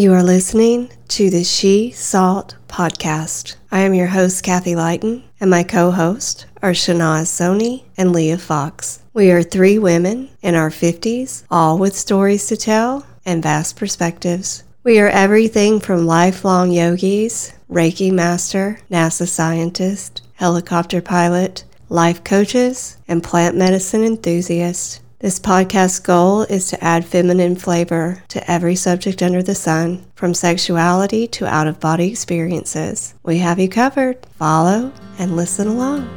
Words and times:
You 0.00 0.14
are 0.14 0.22
listening 0.22 0.88
to 1.08 1.28
the 1.28 1.44
She 1.44 1.90
Salt 1.90 2.56
podcast. 2.68 3.56
I 3.70 3.80
am 3.80 3.92
your 3.92 4.06
host, 4.06 4.42
Kathy 4.42 4.74
Lighton, 4.74 5.24
and 5.38 5.50
my 5.50 5.62
co 5.62 5.90
host 5.90 6.46
are 6.62 6.70
Shanaz 6.70 7.26
Soni 7.26 7.82
and 7.98 8.10
Leah 8.10 8.38
Fox. 8.38 9.02
We 9.12 9.30
are 9.30 9.42
three 9.42 9.78
women 9.78 10.30
in 10.40 10.54
our 10.54 10.70
50s, 10.70 11.44
all 11.50 11.76
with 11.76 11.94
stories 11.94 12.46
to 12.46 12.56
tell 12.56 13.04
and 13.26 13.42
vast 13.42 13.76
perspectives. 13.76 14.62
We 14.84 14.98
are 15.00 15.10
everything 15.10 15.80
from 15.80 16.06
lifelong 16.06 16.72
yogis, 16.72 17.52
Reiki 17.70 18.10
master, 18.10 18.80
NASA 18.90 19.28
scientist, 19.28 20.22
helicopter 20.36 21.02
pilot, 21.02 21.64
life 21.90 22.24
coaches, 22.24 22.96
and 23.06 23.22
plant 23.22 23.54
medicine 23.54 24.04
enthusiasts. 24.04 25.00
This 25.22 25.38
podcast's 25.38 25.98
goal 25.98 26.44
is 26.44 26.70
to 26.70 26.82
add 26.82 27.04
feminine 27.04 27.54
flavor 27.54 28.24
to 28.28 28.50
every 28.50 28.74
subject 28.74 29.22
under 29.22 29.42
the 29.42 29.54
sun, 29.54 30.02
from 30.14 30.32
sexuality 30.32 31.28
to 31.28 31.46
out 31.46 31.66
of 31.66 31.78
body 31.78 32.10
experiences. 32.10 33.12
We 33.22 33.36
have 33.36 33.58
you 33.58 33.68
covered. 33.68 34.24
Follow 34.38 34.90
and 35.18 35.36
listen 35.36 35.68
along. 35.68 36.08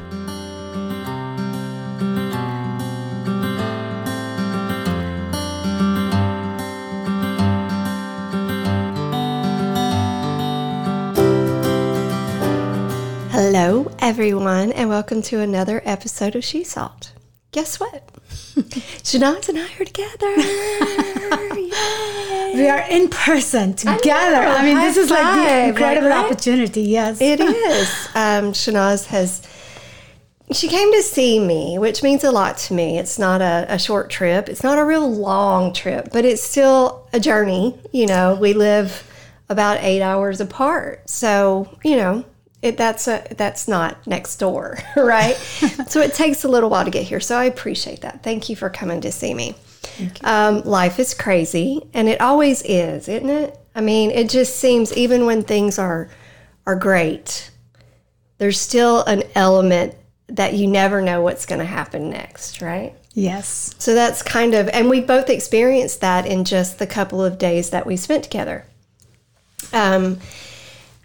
Hello, 13.32 13.92
everyone, 14.00 14.72
and 14.72 14.88
welcome 14.88 15.22
to 15.24 15.42
another 15.42 15.82
episode 15.84 16.38
of 16.38 16.46
She 16.46 16.64
Salt. 16.64 17.12
Guess 17.52 17.82
what? 17.82 18.13
Shanaz 19.04 19.50
and 19.50 19.58
I 19.58 19.70
are 19.80 19.86
together. 19.86 20.36
We 22.54 22.70
are 22.70 22.86
in 22.88 23.10
person 23.10 23.74
together. 23.74 24.36
I, 24.36 24.60
know, 24.60 24.64
mean, 24.64 24.78
high 24.78 24.86
this 24.86 24.98
is 24.98 25.10
like 25.10 25.36
the 25.36 25.70
incredible 25.70 26.10
right? 26.10 26.24
opportunity. 26.24 26.84
Yes. 26.84 27.20
It 27.20 27.40
is. 27.42 27.90
Um, 28.14 28.54
Shanaz 28.54 29.08
has. 29.08 29.42
She 30.52 30.68
came 30.68 30.92
to 30.94 31.02
see 31.02 31.40
me, 31.40 31.80
which 31.80 32.04
means 32.04 32.24
a 32.24 32.32
lot 32.32 32.60
to 32.60 32.76
me. 32.76 33.00
It's 33.00 33.18
not 33.18 33.42
a, 33.42 33.66
a 33.70 33.80
short 33.80 34.12
trip. 34.12 34.50
It's 34.50 34.62
not 34.62 34.78
a 34.78 34.86
real 34.86 35.12
long 35.12 35.74
trip, 35.74 36.10
but 36.14 36.26
it's 36.26 36.44
still 36.44 37.08
a 37.12 37.20
journey. 37.20 37.76
You 37.92 38.06
know, 38.06 38.36
we 38.36 38.54
live 38.54 39.10
about 39.50 39.80
eight 39.82 40.04
hours 40.04 40.40
apart, 40.40 41.10
so 41.10 41.76
you 41.84 41.96
know 41.96 42.24
it, 42.64 42.78
that's 42.78 43.08
a 43.08 43.26
that's 43.38 43.68
not 43.68 44.06
next 44.08 44.38
door, 44.38 44.80
right? 44.96 45.36
so 45.88 46.02
it 46.02 46.14
takes 46.14 46.44
a 46.44 46.48
little 46.48 46.70
while 46.70 46.86
to 46.86 46.92
get 46.92 47.04
here. 47.04 47.20
So 47.20 47.38
I 47.38 47.46
appreciate 47.46 48.02
that. 48.02 48.24
Thank 48.24 48.50
you 48.50 48.56
for 48.56 48.70
coming 48.70 49.02
to 49.02 49.12
see 49.12 49.34
me. 49.34 49.56
Um, 50.24 50.62
life 50.62 50.98
is 50.98 51.14
crazy, 51.14 51.86
and 51.94 52.08
it 52.08 52.22
always 52.22 52.64
is, 52.64 53.08
isn't 53.08 53.30
it? 53.30 53.60
I 53.76 53.82
mean, 53.82 54.12
it 54.12 54.30
just 54.30 54.56
seems 54.56 54.96
even 54.96 55.26
when 55.26 55.44
things 55.44 55.78
are 55.78 56.10
are 56.66 56.76
great, 56.76 57.52
there's 58.38 58.60
still 58.60 59.04
an 59.04 59.24
element 59.36 59.96
that 60.28 60.54
you 60.54 60.68
never 60.68 61.02
know 61.02 61.22
what's 61.22 61.46
going 61.46 61.60
to 61.60 61.66
happen 61.66 62.10
next, 62.10 62.62
right? 62.62 62.96
Yes. 63.14 63.76
So 63.78 63.94
that's 63.94 64.24
kind 64.24 64.56
of, 64.56 64.70
and 64.70 64.90
we 64.90 65.02
both 65.02 65.30
experienced 65.30 66.02
that 66.02 66.26
in 66.26 66.46
just 66.46 66.80
the 66.80 66.88
couple 66.88 67.24
of 67.24 67.38
days 67.38 67.70
that 67.70 67.86
we 67.86 67.98
spent 67.98 68.24
together. 68.24 68.66
Um, 69.72 70.20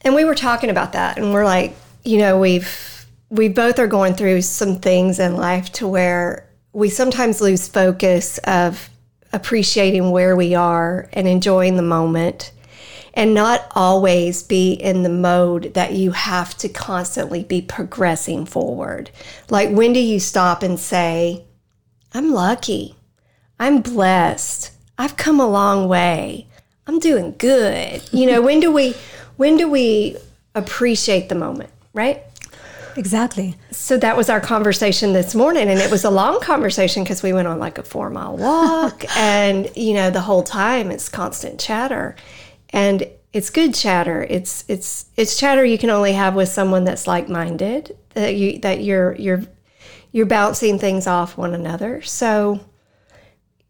and 0.08 0.16
we 0.16 0.24
were 0.24 0.34
talking 0.34 0.70
about 0.70 0.94
that, 0.94 1.18
and 1.18 1.32
we're 1.32 1.44
like, 1.44 1.76
you 2.02 2.18
know, 2.18 2.40
we've 2.40 3.06
we 3.28 3.48
both 3.48 3.78
are 3.78 3.86
going 3.86 4.14
through 4.14 4.40
some 4.40 4.80
things 4.80 5.18
in 5.18 5.36
life 5.36 5.70
to 5.74 5.86
where 5.86 6.48
we 6.72 6.88
sometimes 6.88 7.42
lose 7.42 7.68
focus 7.68 8.38
of 8.38 8.88
appreciating 9.34 10.10
where 10.10 10.34
we 10.34 10.54
are 10.54 11.10
and 11.12 11.28
enjoying 11.28 11.76
the 11.76 11.82
moment 11.82 12.52
and 13.12 13.34
not 13.34 13.70
always 13.74 14.42
be 14.42 14.72
in 14.72 15.02
the 15.02 15.10
mode 15.10 15.74
that 15.74 15.92
you 15.92 16.12
have 16.12 16.56
to 16.56 16.70
constantly 16.70 17.44
be 17.44 17.60
progressing 17.60 18.46
forward. 18.46 19.10
Like, 19.50 19.68
when 19.70 19.92
do 19.92 20.00
you 20.00 20.20
stop 20.20 20.62
and 20.62 20.80
say, 20.80 21.44
I'm 22.14 22.32
lucky, 22.32 22.96
I'm 23.60 23.82
blessed, 23.82 24.70
I've 24.96 25.18
come 25.18 25.38
a 25.38 25.48
long 25.48 25.86
way, 25.86 26.46
I'm 26.86 26.98
doing 26.98 27.34
good? 27.36 28.02
You 28.10 28.24
know, 28.24 28.40
when 28.40 28.60
do 28.60 28.72
we, 28.72 28.94
when 29.38 29.56
do 29.56 29.70
we 29.70 30.18
appreciate 30.54 31.30
the 31.30 31.34
moment, 31.34 31.70
right? 31.94 32.22
Exactly. 32.96 33.54
So 33.70 33.96
that 33.96 34.16
was 34.16 34.28
our 34.28 34.40
conversation 34.40 35.12
this 35.12 35.34
morning, 35.34 35.68
and 35.68 35.78
it 35.78 35.90
was 35.90 36.04
a 36.04 36.10
long 36.10 36.40
conversation 36.40 37.04
because 37.04 37.22
we 37.22 37.32
went 37.32 37.48
on 37.48 37.58
like 37.58 37.78
a 37.78 37.82
four 37.82 38.10
mile 38.10 38.36
walk, 38.36 39.04
and 39.16 39.70
you 39.74 39.94
know 39.94 40.10
the 40.10 40.20
whole 40.20 40.42
time 40.42 40.90
it's 40.90 41.08
constant 41.08 41.58
chatter, 41.58 42.14
and 42.70 43.08
it's 43.32 43.48
good 43.48 43.74
chatter. 43.74 44.26
It's 44.28 44.64
it's 44.68 45.06
it's 45.16 45.38
chatter 45.38 45.64
you 45.64 45.78
can 45.78 45.90
only 45.90 46.12
have 46.12 46.34
with 46.34 46.48
someone 46.48 46.84
that's 46.84 47.06
like 47.06 47.28
minded 47.28 47.96
that 48.14 48.34
you 48.34 48.58
that 48.58 48.82
you're 48.82 49.14
you're 49.14 49.42
you're 50.12 50.26
bouncing 50.26 50.78
things 50.78 51.06
off 51.06 51.38
one 51.38 51.54
another. 51.54 52.02
So 52.02 52.60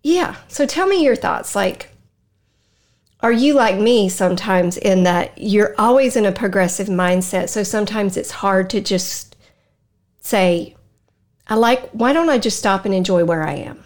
yeah. 0.03 0.37
So 0.49 0.65
tell 0.65 0.87
me 0.87 1.05
your 1.05 1.17
thoughts. 1.17 1.55
Like, 1.55 1.91
are 3.21 3.33
you 3.33 3.55
like 3.55 3.79
me 3.79 4.09
sometimes 4.09 4.77
in 4.77 5.03
that 5.05 5.33
you're 5.37 5.75
always 5.79 6.15
in 6.17 6.25
a 6.25 6.33
progressive 6.33 6.89
mindset? 6.89 7.49
So 7.49 7.63
sometimes 7.63 8.17
it's 8.17 8.31
hard 8.31 8.71
to 8.71 8.81
just 8.81 9.37
say, 10.21 10.77
I 11.49 11.55
like, 11.57 11.89
why 11.91 12.13
don't 12.13 12.29
I 12.31 12.39
just 12.39 12.59
stop 12.59 12.85
and 12.85 12.95
enjoy 12.95 13.25
where 13.25 13.43
I 13.43 13.55
am? 13.55 13.85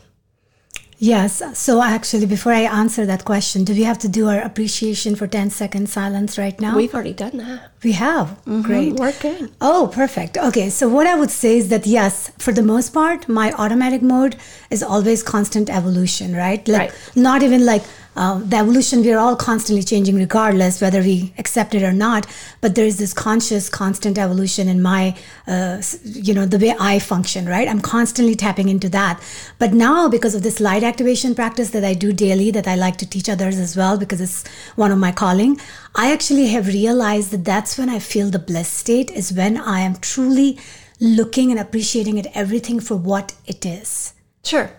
Yes. 0.99 1.43
So 1.59 1.83
actually, 1.83 2.27
before 2.27 2.53
I 2.53 2.61
answer 2.61 3.05
that 3.07 3.25
question, 3.25 3.65
do 3.65 3.73
we 3.75 3.83
have 3.83 3.99
to 4.01 4.09
do 4.09 4.29
our 4.29 4.39
appreciation 4.41 5.17
for 5.17 5.27
10 5.27 5.51
second 5.51 5.89
silence 5.89 6.39
right 6.39 6.61
now? 6.61 6.77
We've 6.77 6.95
already 6.95 7.13
done 7.13 7.39
that. 7.39 7.73
we 7.83 7.91
have. 7.93 8.29
Mm-hmm. 8.47 8.63
Great. 8.63 8.93
We're 8.95 9.13
good. 9.21 9.51
Oh, 9.61 9.91
perfect. 9.93 10.37
Okay, 10.39 10.71
so 10.71 10.89
what 10.89 11.09
I 11.09 11.17
would 11.17 11.33
say 11.33 11.57
is 11.59 11.71
that 11.71 11.89
yes, 11.89 12.31
for 12.39 12.53
the 12.53 12.63
most 12.63 12.91
part, 12.95 13.29
my 13.29 13.51
automatic 13.55 14.01
mode 14.01 14.37
is 14.71 14.81
always 14.81 15.25
constant 15.25 15.69
evolution, 15.71 16.37
right? 16.37 16.67
Like 16.69 16.93
Right. 16.93 17.17
not 17.17 17.43
even 17.43 17.67
like 17.67 17.83
uh, 18.17 18.39
the 18.39 18.57
evolution. 18.57 19.01
We 19.01 19.13
are 19.13 19.19
all 19.19 19.37
constantly 19.37 19.83
changing, 19.83 20.17
regardless 20.17 20.81
whether 20.81 21.01
we 21.01 21.33
accept 21.39 21.75
it 21.75 21.83
or 21.83 21.93
not. 21.93 22.27
But 22.61 22.75
there 22.75 22.85
is 22.85 22.99
this 22.99 23.13
conscious, 23.13 23.69
constant 23.69 24.19
evolution 24.19 24.69
in 24.69 24.83
my 24.83 25.17
uh, 25.47 25.83
you 26.05 26.35
know, 26.35 26.47
the 26.47 26.59
way 26.59 26.75
I 26.79 26.99
function, 26.99 27.47
right? 27.47 27.69
I'm 27.69 27.81
constantly 27.81 28.35
tapping 28.35 28.69
into 28.69 28.89
that. 28.91 29.23
But 29.59 29.73
now, 29.73 30.09
because 30.09 30.35
of 30.35 30.43
this 30.43 30.61
light 30.61 30.83
activation 30.83 31.35
practice 31.35 31.71
that 31.71 31.85
I 31.85 31.95
do 31.95 32.13
daily, 32.13 32.51
that 32.51 32.69
I 32.69 32.75
like 32.75 32.97
to 32.99 33.09
teach 33.09 33.29
others 33.29 33.59
as 33.59 33.77
well, 33.77 33.99
because 33.99 34.21
it's 34.21 34.47
one 34.77 34.93
of 34.93 34.99
my 34.99 35.13
calling, 35.13 35.61
I 35.95 36.13
actually 36.13 36.49
have 36.49 36.67
realized 36.69 37.31
that 37.33 37.45
that's 37.45 37.79
when 37.79 37.89
I 37.89 37.99
feel 37.99 38.31
the 38.31 38.39
bliss 38.39 38.69
state 38.69 39.11
is 39.11 39.33
when 39.33 39.57
I 39.57 39.81
am 39.81 39.97
truly 39.97 40.59
looking 41.01 41.51
and 41.51 41.59
appreciating 41.59 42.19
at 42.19 42.29
everything 42.35 42.81
for 42.81 42.97
what 42.97 43.35
it 43.47 43.67
is. 43.67 44.15
Sure. 44.45 44.71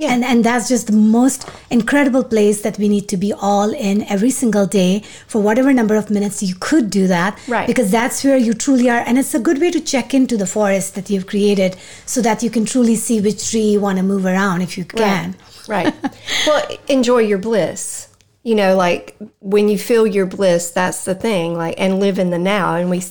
Yeah. 0.00 0.14
And 0.14 0.24
and 0.24 0.42
that's 0.42 0.66
just 0.66 0.86
the 0.86 0.94
most 0.94 1.46
incredible 1.68 2.24
place 2.24 2.62
that 2.62 2.78
we 2.78 2.88
need 2.88 3.06
to 3.10 3.18
be 3.18 3.34
all 3.34 3.70
in 3.74 4.02
every 4.04 4.30
single 4.30 4.64
day 4.64 5.02
for 5.26 5.42
whatever 5.42 5.74
number 5.74 5.94
of 5.94 6.08
minutes 6.08 6.42
you 6.42 6.54
could 6.58 6.88
do 6.88 7.06
that. 7.08 7.38
Right. 7.46 7.66
Because 7.66 7.90
that's 7.90 8.24
where 8.24 8.38
you 8.38 8.54
truly 8.54 8.88
are. 8.88 9.04
And 9.06 9.18
it's 9.18 9.34
a 9.34 9.38
good 9.38 9.60
way 9.60 9.70
to 9.70 9.80
check 9.80 10.14
into 10.14 10.38
the 10.38 10.46
forest 10.46 10.94
that 10.94 11.10
you've 11.10 11.26
created 11.26 11.76
so 12.06 12.22
that 12.22 12.42
you 12.42 12.48
can 12.48 12.64
truly 12.64 12.96
see 12.96 13.20
which 13.20 13.50
tree 13.50 13.72
you 13.72 13.80
want 13.80 13.98
to 13.98 14.02
move 14.02 14.24
around 14.24 14.62
if 14.62 14.78
you 14.78 14.86
can. 14.86 15.36
Right. 15.68 15.94
well, 16.46 16.66
enjoy 16.88 17.18
your 17.18 17.38
bliss. 17.38 18.08
You 18.42 18.54
know, 18.54 18.76
like 18.76 19.18
when 19.40 19.68
you 19.68 19.76
feel 19.76 20.06
your 20.06 20.24
bliss, 20.24 20.70
that's 20.70 21.04
the 21.04 21.14
thing. 21.14 21.58
Like, 21.58 21.74
and 21.76 22.00
live 22.00 22.18
in 22.18 22.30
the 22.30 22.38
now. 22.38 22.76
And 22.76 22.88
we, 22.88 23.02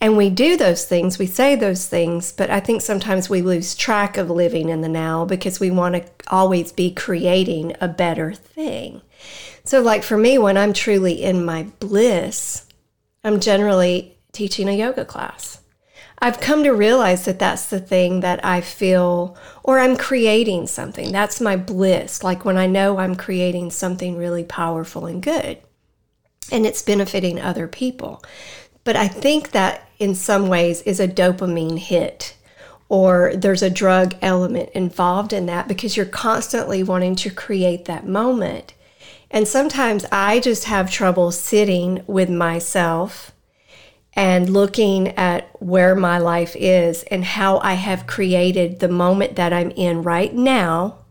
and 0.00 0.16
we 0.16 0.30
do 0.30 0.56
those 0.56 0.84
things. 0.84 1.18
We 1.18 1.26
say 1.26 1.56
those 1.56 1.86
things, 1.86 2.32
but 2.32 2.50
I 2.50 2.60
think 2.60 2.82
sometimes 2.82 3.28
we 3.28 3.42
lose 3.42 3.74
track 3.74 4.16
of 4.16 4.30
living 4.30 4.68
in 4.68 4.80
the 4.80 4.88
now 4.88 5.24
because 5.24 5.58
we 5.58 5.70
want 5.70 5.96
to 5.96 6.04
always 6.28 6.70
be 6.70 6.92
creating 6.92 7.74
a 7.80 7.88
better 7.88 8.32
thing. 8.32 9.02
So, 9.64 9.80
like 9.80 10.04
for 10.04 10.16
me, 10.16 10.38
when 10.38 10.56
I'm 10.56 10.72
truly 10.72 11.22
in 11.22 11.44
my 11.44 11.64
bliss, 11.80 12.66
I'm 13.24 13.40
generally 13.40 14.16
teaching 14.32 14.68
a 14.68 14.72
yoga 14.72 15.04
class. 15.04 15.60
I've 16.20 16.40
come 16.40 16.64
to 16.64 16.70
realize 16.70 17.24
that 17.24 17.38
that's 17.38 17.66
the 17.66 17.80
thing 17.80 18.20
that 18.20 18.44
I 18.44 18.60
feel, 18.60 19.36
or 19.62 19.78
I'm 19.78 19.96
creating 19.96 20.66
something. 20.68 21.12
That's 21.12 21.40
my 21.40 21.56
bliss. 21.56 22.22
Like 22.22 22.44
when 22.44 22.56
I 22.56 22.66
know 22.66 22.98
I'm 22.98 23.14
creating 23.14 23.70
something 23.70 24.16
really 24.16 24.44
powerful 24.44 25.06
and 25.06 25.22
good, 25.22 25.58
and 26.50 26.64
it's 26.64 26.82
benefiting 26.82 27.40
other 27.40 27.68
people. 27.68 28.22
But 28.84 28.96
I 28.96 29.06
think 29.06 29.50
that 29.50 29.87
in 29.98 30.14
some 30.14 30.48
ways 30.48 30.82
is 30.82 31.00
a 31.00 31.08
dopamine 31.08 31.78
hit, 31.78 32.36
or 32.88 33.32
there's 33.34 33.62
a 33.62 33.70
drug 33.70 34.14
element 34.22 34.70
involved 34.70 35.32
in 35.32 35.46
that 35.46 35.68
because 35.68 35.96
you're 35.96 36.06
constantly 36.06 36.82
wanting 36.82 37.16
to 37.16 37.30
create 37.30 37.84
that 37.86 38.06
moment. 38.06 38.74
And 39.30 39.46
sometimes 39.46 40.06
I 40.10 40.40
just 40.40 40.64
have 40.64 40.90
trouble 40.90 41.30
sitting 41.32 42.02
with 42.06 42.30
myself 42.30 43.32
and 44.14 44.50
looking 44.50 45.08
at 45.16 45.48
where 45.62 45.94
my 45.94 46.18
life 46.18 46.56
is 46.56 47.02
and 47.04 47.24
how 47.24 47.58
I 47.58 47.74
have 47.74 48.06
created 48.06 48.80
the 48.80 48.88
moment 48.88 49.36
that 49.36 49.52
I'm 49.52 49.70
in 49.72 50.02
right 50.02 50.34
now 50.34 51.04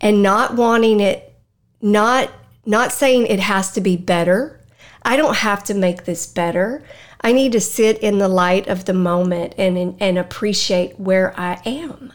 and 0.00 0.22
not 0.22 0.56
wanting 0.56 1.00
it, 1.00 1.34
not 1.80 2.30
not 2.64 2.92
saying 2.92 3.26
it 3.26 3.40
has 3.40 3.72
to 3.72 3.80
be 3.80 3.96
better. 3.96 4.60
I 5.04 5.16
don't 5.16 5.36
have 5.36 5.64
to 5.64 5.74
make 5.74 6.04
this 6.04 6.26
better. 6.26 6.84
I 7.22 7.32
need 7.32 7.52
to 7.52 7.60
sit 7.60 7.98
in 7.98 8.18
the 8.18 8.28
light 8.28 8.66
of 8.66 8.84
the 8.84 8.94
moment 8.94 9.54
and 9.56 9.96
and 10.00 10.18
appreciate 10.18 10.98
where 10.98 11.38
I 11.38 11.60
am. 11.64 12.12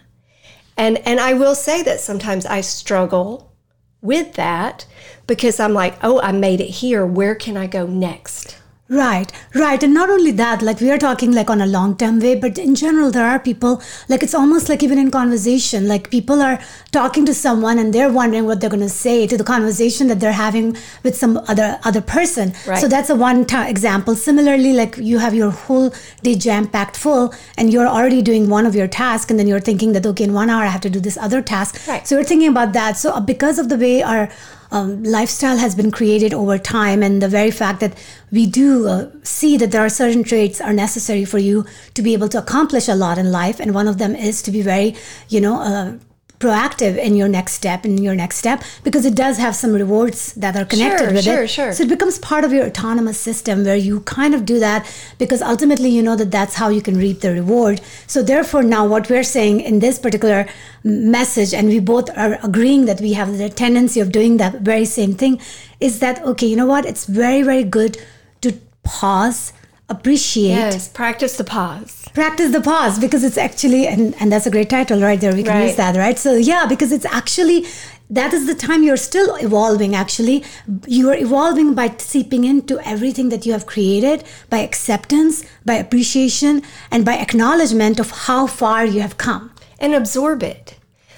And 0.75 0.97
and 0.99 1.19
I 1.19 1.33
will 1.33 1.55
say 1.55 1.81
that 1.83 1.99
sometimes 1.99 2.45
I 2.45 2.61
struggle 2.61 3.53
with 4.01 4.33
that 4.33 4.85
because 5.25 5.59
I'm 5.59 5.73
like, 5.73 5.97
"Oh, 6.03 6.19
I 6.21 6.31
made 6.31 6.61
it 6.61 6.69
here. 6.69 7.05
Where 7.05 7.35
can 7.35 7.57
I 7.57 7.67
go 7.67 7.87
next?" 7.87 8.57
Right, 8.89 9.29
right. 9.53 9.83
And 9.83 9.93
not 9.93 10.09
only 10.09 10.31
that, 10.31 10.61
like 10.61 10.79
we 10.79 10.89
are 10.91 10.97
talking 10.97 11.33
like 11.33 11.49
on 11.49 11.59
a 11.59 11.65
long 11.65 11.97
term 11.97 12.21
way, 12.21 12.35
but 12.35 12.57
in 12.57 12.73
general, 12.73 13.11
there 13.11 13.25
are 13.25 13.37
people, 13.37 13.81
like 14.07 14.23
it's 14.23 14.33
almost 14.33 14.69
like 14.69 14.81
even 14.81 14.97
in 14.97 15.11
conversation, 15.11 15.89
like 15.89 16.09
people 16.09 16.41
are 16.41 16.57
talking 16.93 17.25
to 17.25 17.33
someone 17.33 17.79
and 17.79 17.93
they're 17.93 18.09
wondering 18.09 18.45
what 18.45 18.61
they're 18.61 18.69
going 18.69 18.79
to 18.79 18.87
say 18.87 19.27
to 19.27 19.37
the 19.37 19.43
conversation 19.43 20.07
that 20.07 20.21
they're 20.21 20.31
having 20.31 20.77
with 21.03 21.17
some 21.17 21.37
other 21.49 21.77
other 21.83 21.99
person. 21.99 22.53
Right. 22.65 22.79
So 22.79 22.87
that's 22.87 23.09
a 23.09 23.15
one 23.15 23.43
t- 23.45 23.69
example. 23.69 24.15
Similarly, 24.15 24.71
like 24.71 24.95
you 24.95 25.17
have 25.17 25.33
your 25.33 25.51
whole 25.51 25.93
day 26.23 26.35
jam 26.35 26.65
packed 26.65 26.95
full 26.95 27.33
and 27.57 27.73
you're 27.73 27.87
already 27.87 28.21
doing 28.21 28.47
one 28.49 28.65
of 28.65 28.73
your 28.73 28.87
tasks 28.87 29.29
and 29.29 29.37
then 29.37 29.47
you're 29.47 29.59
thinking 29.59 29.91
that, 29.93 30.05
okay, 30.05 30.23
in 30.23 30.31
one 30.33 30.49
hour 30.49 30.63
I 30.63 30.67
have 30.67 30.81
to 30.81 30.89
do 30.89 31.01
this 31.01 31.17
other 31.17 31.41
task. 31.41 31.85
Right. 31.89 32.07
So 32.07 32.15
you're 32.15 32.23
thinking 32.23 32.47
about 32.47 32.71
that. 32.71 32.95
So 32.95 33.11
uh, 33.11 33.19
because 33.19 33.59
of 33.59 33.67
the 33.67 33.75
way 33.75 34.01
our 34.01 34.29
um, 34.71 35.03
lifestyle 35.03 35.57
has 35.57 35.75
been 35.75 35.91
created 35.91 36.33
over 36.33 36.57
time 36.57 37.03
and 37.03 37.21
the 37.21 37.29
very 37.29 37.51
fact 37.51 37.79
that 37.79 37.97
we 38.31 38.45
do 38.45 38.87
uh, 38.87 39.09
see 39.23 39.57
that 39.57 39.71
there 39.71 39.85
are 39.85 39.89
certain 39.89 40.23
traits 40.23 40.59
are 40.59 40.73
necessary 40.73 41.25
for 41.25 41.37
you 41.37 41.65
to 41.93 42.01
be 42.01 42.13
able 42.13 42.29
to 42.29 42.37
accomplish 42.37 42.87
a 42.87 42.95
lot 42.95 43.17
in 43.17 43.31
life 43.31 43.59
and 43.59 43.73
one 43.73 43.87
of 43.87 43.97
them 43.97 44.15
is 44.15 44.41
to 44.41 44.51
be 44.51 44.61
very 44.61 44.95
you 45.29 45.39
know 45.39 45.61
uh, 45.61 45.93
proactive 46.39 46.97
in 46.97 47.15
your 47.15 47.27
next 47.27 47.53
step 47.53 47.83
in 47.83 47.97
your 47.97 48.13
next 48.15 48.37
step 48.37 48.61
because 48.83 49.05
it 49.05 49.15
does 49.15 49.37
have 49.39 49.55
some 49.55 49.73
rewards 49.73 50.33
that 50.33 50.55
are 50.55 50.65
connected 50.65 51.05
Sure, 51.05 51.13
with 51.13 51.23
sure, 51.23 51.43
it 51.43 51.47
sure. 51.49 51.73
so 51.73 51.83
it 51.83 51.89
becomes 51.89 52.19
part 52.19 52.43
of 52.43 52.53
your 52.53 52.65
autonomous 52.65 53.19
system 53.19 53.63
where 53.63 53.75
you 53.75 54.01
kind 54.01 54.35
of 54.35 54.45
do 54.45 54.59
that 54.59 54.85
because 55.17 55.41
ultimately 55.41 55.89
you 55.89 56.03
know 56.03 56.15
that 56.15 56.29
that's 56.29 56.55
how 56.55 56.69
you 56.69 56.81
can 56.81 56.95
reap 56.97 57.21
the 57.21 57.31
reward. 57.31 57.81
So 58.05 58.21
therefore 58.21 58.61
now 58.61 58.85
what 58.85 59.09
we're 59.09 59.23
saying 59.23 59.61
in 59.61 59.79
this 59.79 59.97
particular 59.97 60.47
message 60.83 61.53
and 61.53 61.67
we 61.69 61.79
both 61.79 62.15
are 62.15 62.37
agreeing 62.43 62.85
that 62.85 63.01
we 63.01 63.13
have 63.13 63.37
the 63.37 63.49
tendency 63.49 63.99
of 63.99 64.11
doing 64.11 64.37
that 64.37 64.61
very 64.61 64.85
same 64.85 65.13
thing 65.15 65.41
is 65.79 65.99
that 65.99 66.21
okay 66.23 66.45
you 66.45 66.55
know 66.55 66.67
what? 66.67 66.85
It's 66.85 67.05
very 67.05 67.41
very 67.41 67.63
good 67.63 67.97
to 68.41 68.53
pause 68.83 69.53
appreciate. 69.89 70.49
Yes, 70.49 70.87
practice 70.87 71.37
the 71.37 71.43
pause. 71.43 72.05
practice 72.13 72.51
the 72.51 72.61
pause 72.61 72.99
because 72.99 73.23
it's 73.23 73.37
actually 73.37 73.87
and, 73.87 74.15
and 74.19 74.31
that's 74.31 74.45
a 74.45 74.51
great 74.51 74.69
title 74.69 74.99
right 75.01 75.19
there. 75.19 75.33
We 75.33 75.43
can 75.43 75.63
use 75.63 75.75
that 75.75 75.95
right? 75.95 76.17
So 76.17 76.35
yeah 76.35 76.65
because 76.65 76.91
it's 76.91 77.05
actually 77.05 77.65
that 78.09 78.33
is 78.33 78.47
the 78.47 78.55
time 78.55 78.83
you're 78.83 78.97
still 78.97 79.35
evolving 79.35 79.95
actually. 79.95 80.43
You 80.87 81.09
are 81.09 81.15
evolving 81.15 81.73
by 81.73 81.95
seeping 81.97 82.43
into 82.43 82.79
everything 82.85 83.29
that 83.29 83.45
you 83.45 83.51
have 83.53 83.65
created 83.65 84.23
by 84.49 84.59
acceptance 84.59 85.43
by 85.65 85.75
appreciation 85.75 86.63
and 86.91 87.05
by 87.05 87.15
acknowledgement 87.17 87.99
of 87.99 88.11
how 88.11 88.47
far 88.47 88.85
you 88.85 89.01
have 89.01 89.17
come. 89.17 89.51
And 89.79 89.93
absorb 89.93 90.41
it. 90.41 90.75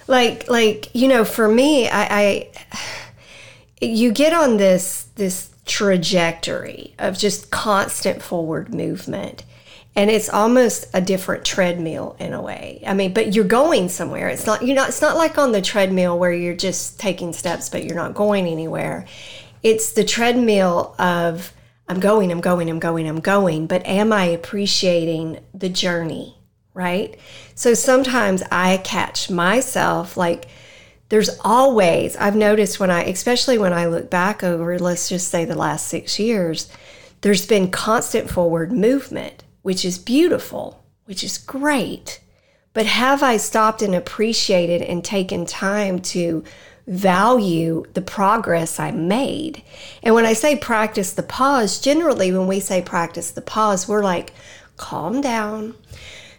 Like 0.08 0.50
like 0.50 0.90
you 0.94 1.08
know, 1.08 1.24
for 1.24 1.48
me, 1.48 1.88
I, 1.88 2.04
I 2.22 2.50
you 3.82 4.12
get 4.12 4.34
on 4.34 4.58
this 4.58 5.06
this 5.16 5.49
trajectory 5.70 6.96
of 7.00 7.18
just 7.18 7.52
constant 7.52 8.22
forward 8.22 8.74
movement. 8.74 9.46
And 9.96 10.10
it's 10.10 10.30
almost 10.30 10.88
a 10.94 11.02
different 11.02 11.46
treadmill 11.46 12.16
in 12.20 12.34
a 12.34 12.42
way. 12.42 12.84
I 12.86 12.94
mean, 12.94 13.14
but 13.14 13.34
you're 13.34 13.46
going 13.46 13.90
somewhere. 13.90 14.28
It's 14.30 14.46
not 14.46 14.66
you're 14.66 14.76
not 14.76 14.90
it's 14.90 15.02
not 15.02 15.16
like 15.16 15.38
on 15.38 15.52
the 15.52 15.62
treadmill 15.62 16.18
where 16.20 16.34
you're 16.34 16.56
just 16.56 17.00
taking 17.00 17.34
steps 17.34 17.70
but 17.70 17.84
you're 17.84 17.96
not 17.96 18.14
going 18.14 18.48
anywhere. 18.48 19.06
It's 19.64 19.94
the 19.94 20.04
treadmill 20.04 20.96
of 21.00 21.54
I'm 21.88 22.00
going, 22.00 22.32
I'm 22.32 22.42
going, 22.42 22.70
I'm 22.70 22.80
going, 22.80 23.08
I'm 23.08 23.20
going, 23.20 23.68
but 23.68 23.86
am 23.86 24.14
I 24.14 24.26
appreciating 24.26 25.40
the 25.54 25.70
journey? 25.70 26.40
right? 26.80 27.20
So 27.56 27.74
sometimes 27.74 28.42
I 28.52 28.78
catch 28.78 29.30
myself 29.30 30.16
like 30.16 30.48
there's 31.10 31.40
always, 31.44 32.16
I've 32.16 32.36
noticed 32.36 32.80
when 32.80 32.92
I, 32.92 33.04
especially 33.04 33.58
when 33.58 33.74
I 33.74 33.88
look 33.88 34.10
back 34.10 34.44
over, 34.44 34.78
let's 34.78 35.10
just 35.10 35.28
say 35.28 35.44
the 35.44 35.56
last 35.56 35.88
six 35.88 36.20
years, 36.20 36.72
there's 37.22 37.46
been 37.46 37.72
constant 37.72 38.30
forward 38.30 38.72
movement, 38.72 39.44
which 39.64 39.84
is 39.84 39.98
beautiful, 39.98 40.84
which 41.06 41.24
is 41.24 41.38
great. 41.38 42.22
But 42.74 42.86
have 42.86 43.24
I 43.24 43.38
stopped 43.38 43.82
and 43.82 43.96
appreciated 43.96 44.84
and 44.84 45.04
taken 45.04 45.46
time 45.48 46.00
to 46.00 46.44
value 46.86 47.86
the 47.94 48.02
progress 48.02 48.80
I 48.80 48.92
made? 48.92 49.64
And 50.04 50.14
when 50.14 50.28
I 50.28 50.34
say 50.34 50.56
practice 50.56 51.14
the 51.14 51.24
pause, 51.24 51.82
generally 51.82 52.32
when 52.32 52.48
we 52.48 52.60
say 52.60 52.84
practice 52.84 53.32
the 53.32 53.42
pause, 53.42 53.88
we're 53.88 54.04
like, 54.04 54.32
calm 54.78 55.22
down, 55.22 55.74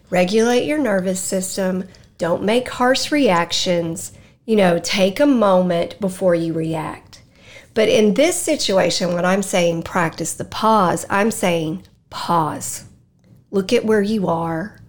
regulate 0.09 0.65
your 0.65 0.79
nervous 0.79 1.21
system, 1.21 1.89
don't 2.19 2.45
make 2.45 2.69
harsh 2.69 3.11
reactions, 3.11 4.13
you 4.51 4.57
know, 4.57 4.81
take 4.81 5.21
a 5.21 5.27
moment 5.27 5.95
before 6.01 6.35
you 6.35 6.53
react. 6.53 7.23
But 7.73 7.89
in 7.89 8.15
this 8.15 8.35
situation, 8.35 9.15
when 9.15 9.25
I'm 9.25 9.45
saying 9.45 9.85
practice 9.85 10.35
the 10.35 10.45
pause, 10.45 11.07
I'm 11.09 11.31
saying 11.31 11.87
pause. 12.11 12.87
Look 13.53 13.73
at 13.73 13.85
where 13.85 14.03
you 14.03 14.27
are, 14.27 14.81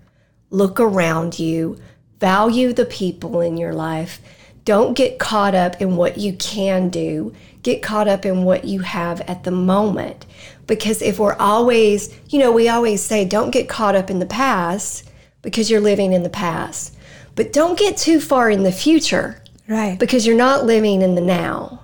look 0.50 0.80
around 0.80 1.38
you, 1.38 1.78
value 2.19 2.74
the 2.74 2.88
people 2.88 3.40
in 3.40 3.56
your 3.56 3.72
life. 3.72 4.19
Don't 4.66 4.98
get 4.98 5.19
caught 5.19 5.54
up 5.54 5.80
in 5.80 5.96
what 5.96 6.18
you 6.18 6.34
can 6.34 6.90
do. 6.90 7.31
Get 7.62 7.84
caught 7.84 8.08
up 8.08 8.25
in 8.25 8.44
what 8.44 8.66
you 8.66 8.80
have 8.80 9.22
at 9.22 9.44
the 9.44 9.52
moment. 9.52 10.25
Because 10.66 11.04
if 11.04 11.19
we're 11.19 11.36
always, 11.36 12.12
you 12.30 12.40
know, 12.40 12.52
we 12.52 12.68
always 12.68 13.04
say, 13.04 13.25
don't 13.25 13.52
get 13.52 13.69
caught 13.69 13.94
up 13.94 14.10
in 14.10 14.18
the 14.18 14.25
past 14.25 15.08
because 15.44 15.69
you're 15.69 15.80
living 15.80 16.13
in 16.13 16.24
the 16.24 16.30
past. 16.31 16.96
But 17.36 17.54
don't 17.54 17.78
get 17.78 17.96
too 17.96 18.19
far 18.19 18.50
in 18.50 18.63
the 18.63 18.72
future 18.72 19.38
right 19.72 19.98
because 20.00 20.26
you're 20.28 20.36
not 20.36 20.66
living 20.66 21.02
in 21.02 21.16
the 21.16 21.22
now. 21.22 21.80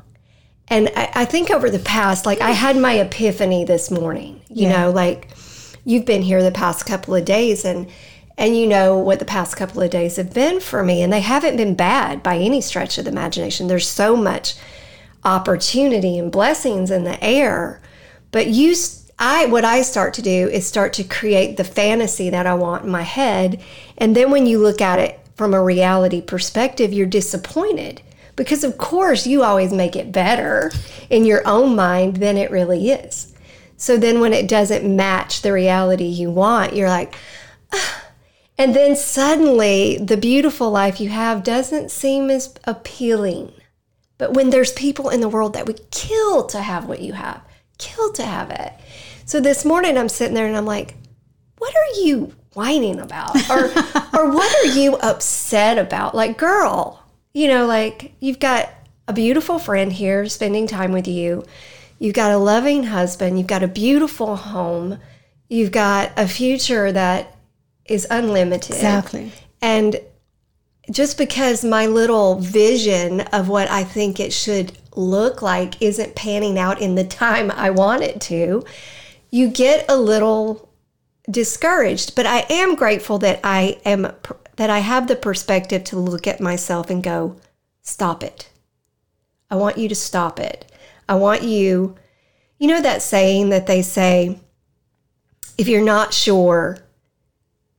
And 0.69 0.91
I, 0.95 1.11
I 1.15 1.25
think 1.25 1.49
over 1.49 1.69
the 1.69 1.79
past, 1.79 2.25
like 2.25 2.41
I 2.41 2.51
had 2.51 2.75
my 2.77 2.93
epiphany 2.99 3.63
this 3.63 3.89
morning, 3.89 4.41
you 4.49 4.67
Yeah. 4.67 4.83
know, 4.83 4.91
like 4.91 5.29
you've 5.85 6.05
been 6.05 6.21
here 6.21 6.43
the 6.43 6.51
past 6.51 6.85
couple 6.85 7.15
of 7.15 7.23
days 7.25 7.63
and 7.65 7.87
and 8.37 8.55
you 8.55 8.67
know 8.67 8.97
what 8.97 9.17
the 9.19 9.25
past 9.25 9.55
couple 9.57 9.81
of 9.81 9.89
days 9.89 10.17
have 10.17 10.31
been 10.33 10.59
for 10.59 10.83
me 10.83 11.01
and 11.01 11.11
they 11.11 11.21
haven't 11.21 11.57
been 11.57 11.73
bad 11.73 12.21
by 12.21 12.37
any 12.37 12.61
stretch 12.61 12.97
of 12.99 13.05
the 13.05 13.11
imagination. 13.11 13.67
There's 13.67 13.87
so 13.87 14.15
much 14.15 14.55
opportunity 15.23 16.19
and 16.19 16.31
blessings 16.31 16.91
in 16.91 17.03
the 17.03 17.21
air. 17.23 17.81
But 18.31 18.47
you 18.47 18.75
i 19.19 19.45
what 19.47 19.65
I 19.65 19.81
start 19.81 20.13
to 20.15 20.21
do 20.21 20.47
is 20.49 20.67
start 20.67 20.93
to 20.93 21.03
create 21.03 21.57
the 21.57 21.63
fantasy 21.63 22.29
that 22.29 22.45
I 22.45 22.53
want 22.53 22.83
in 22.85 22.91
my 22.91 23.01
head 23.01 23.59
and 23.97 24.15
then 24.15 24.29
when 24.29 24.45
you 24.45 24.59
look 24.59 24.79
at 24.81 24.99
it 24.99 25.19
from 25.37 25.53
a 25.53 25.63
reality 25.63 26.19
perspective, 26.19 26.91
you're 26.91 27.05
disappointed 27.05 28.01
because 28.35 28.63
of 28.63 28.77
course 28.77 29.27
you 29.27 29.43
always 29.43 29.71
make 29.71 29.95
it 29.95 30.11
better 30.11 30.71
in 31.11 31.25
your 31.25 31.47
own 31.47 31.75
mind 31.75 32.17
than 32.17 32.37
it 32.37 32.51
really 32.51 32.89
is. 32.89 33.33
So 33.77 33.97
then 33.97 34.19
when 34.19 34.33
it 34.33 34.47
doesn't 34.47 34.95
match 34.95 35.43
the 35.43 35.53
reality 35.53 36.05
you 36.05 36.31
want, 36.31 36.75
you're 36.75 36.89
like 36.89 37.15
and 38.57 38.75
then 38.75 38.95
suddenly 38.95 39.97
the 39.97 40.17
beautiful 40.17 40.71
life 40.71 40.99
you 40.99 41.09
have 41.09 41.43
doesn't 41.43 41.91
seem 41.91 42.31
as 42.31 42.55
appealing. 42.63 43.51
But 44.17 44.33
when 44.33 44.49
there's 44.49 44.73
people 44.73 45.09
in 45.09 45.21
the 45.21 45.29
world 45.29 45.53
that 45.53 45.67
would 45.67 45.91
kill 45.91 46.47
to 46.47 46.61
have 46.61 46.85
what 46.85 47.01
you 47.01 47.13
have, 47.13 47.41
kill 47.77 48.11
to 48.13 48.25
have 48.25 48.49
it. 48.49 48.73
So 49.25 49.39
this 49.39 49.63
morning 49.63 49.97
I'm 49.97 50.09
sitting 50.09 50.33
there 50.33 50.47
and 50.47 50.57
I'm 50.57 50.65
like, 50.65 50.95
what 51.59 51.75
are 51.75 52.01
you 52.01 52.33
whining 52.57 52.99
about? 52.99 53.35
Or 53.49 53.65
or 54.13 54.31
what 54.31 54.65
are 54.65 54.77
you 54.77 54.95
upset 54.97 55.77
about? 55.77 56.15
Like, 56.15 56.37
girl, 56.37 57.03
you 57.33 57.47
know, 57.47 57.65
like 57.67 58.13
you've 58.19 58.39
got 58.39 58.69
a 59.07 59.13
beautiful 59.13 59.59
friend 59.59 59.93
here 59.93 60.27
spending 60.27 60.67
time 60.67 60.91
with 60.91 61.07
you. 61.07 61.45
You've 61.99 62.15
got 62.15 62.31
a 62.31 62.37
loving 62.37 62.83
husband, 62.83 63.37
you've 63.37 63.47
got 63.47 63.63
a 63.63 63.67
beautiful 63.67 64.35
home, 64.35 64.99
you've 65.47 65.71
got 65.71 66.11
a 66.17 66.27
future 66.27 66.91
that 66.91 67.37
is 67.85 68.05
unlimited. 68.09 68.75
exactly 68.75 69.31
And 69.61 69.95
just 70.91 71.17
because 71.17 71.63
my 71.63 71.85
little 71.85 72.35
vision 72.39 73.21
of 73.21 73.49
what 73.49 73.69
I 73.69 73.83
think 73.83 74.19
it 74.19 74.33
should 74.33 74.77
look 74.95 75.41
like 75.41 75.81
isn't 75.81 76.15
panning 76.15 76.57
out 76.57 76.81
in 76.81 76.95
the 76.95 77.03
time 77.03 77.51
I 77.51 77.69
want 77.69 78.03
it 78.03 78.21
to, 78.21 78.63
you 79.31 79.49
get 79.49 79.85
a 79.89 79.97
little 79.97 80.66
discouraged. 81.29 82.15
But 82.15 82.25
I 82.25 82.45
am 82.49 82.75
grateful 82.75 83.17
that 83.19 83.39
I 83.43 83.79
am 83.85 84.13
that 84.55 84.69
I 84.69 84.79
have 84.79 85.07
the 85.07 85.15
perspective 85.15 85.83
to 85.85 85.99
look 85.99 86.25
at 86.25 86.41
myself 86.41 86.89
and 86.89 87.03
go, 87.03 87.35
stop 87.81 88.23
it. 88.23 88.49
I 89.51 89.55
want 89.55 89.77
you 89.77 89.87
to 89.87 89.95
stop 89.95 90.39
it. 90.39 90.71
I 91.07 91.15
want 91.15 91.43
you, 91.43 91.95
you 92.57 92.67
know 92.67 92.81
that 92.81 93.01
saying 93.01 93.49
that 93.49 93.67
they 93.67 93.81
say, 93.81 94.39
if 95.57 95.67
you're 95.67 95.83
not 95.83 96.13
sure, 96.13 96.79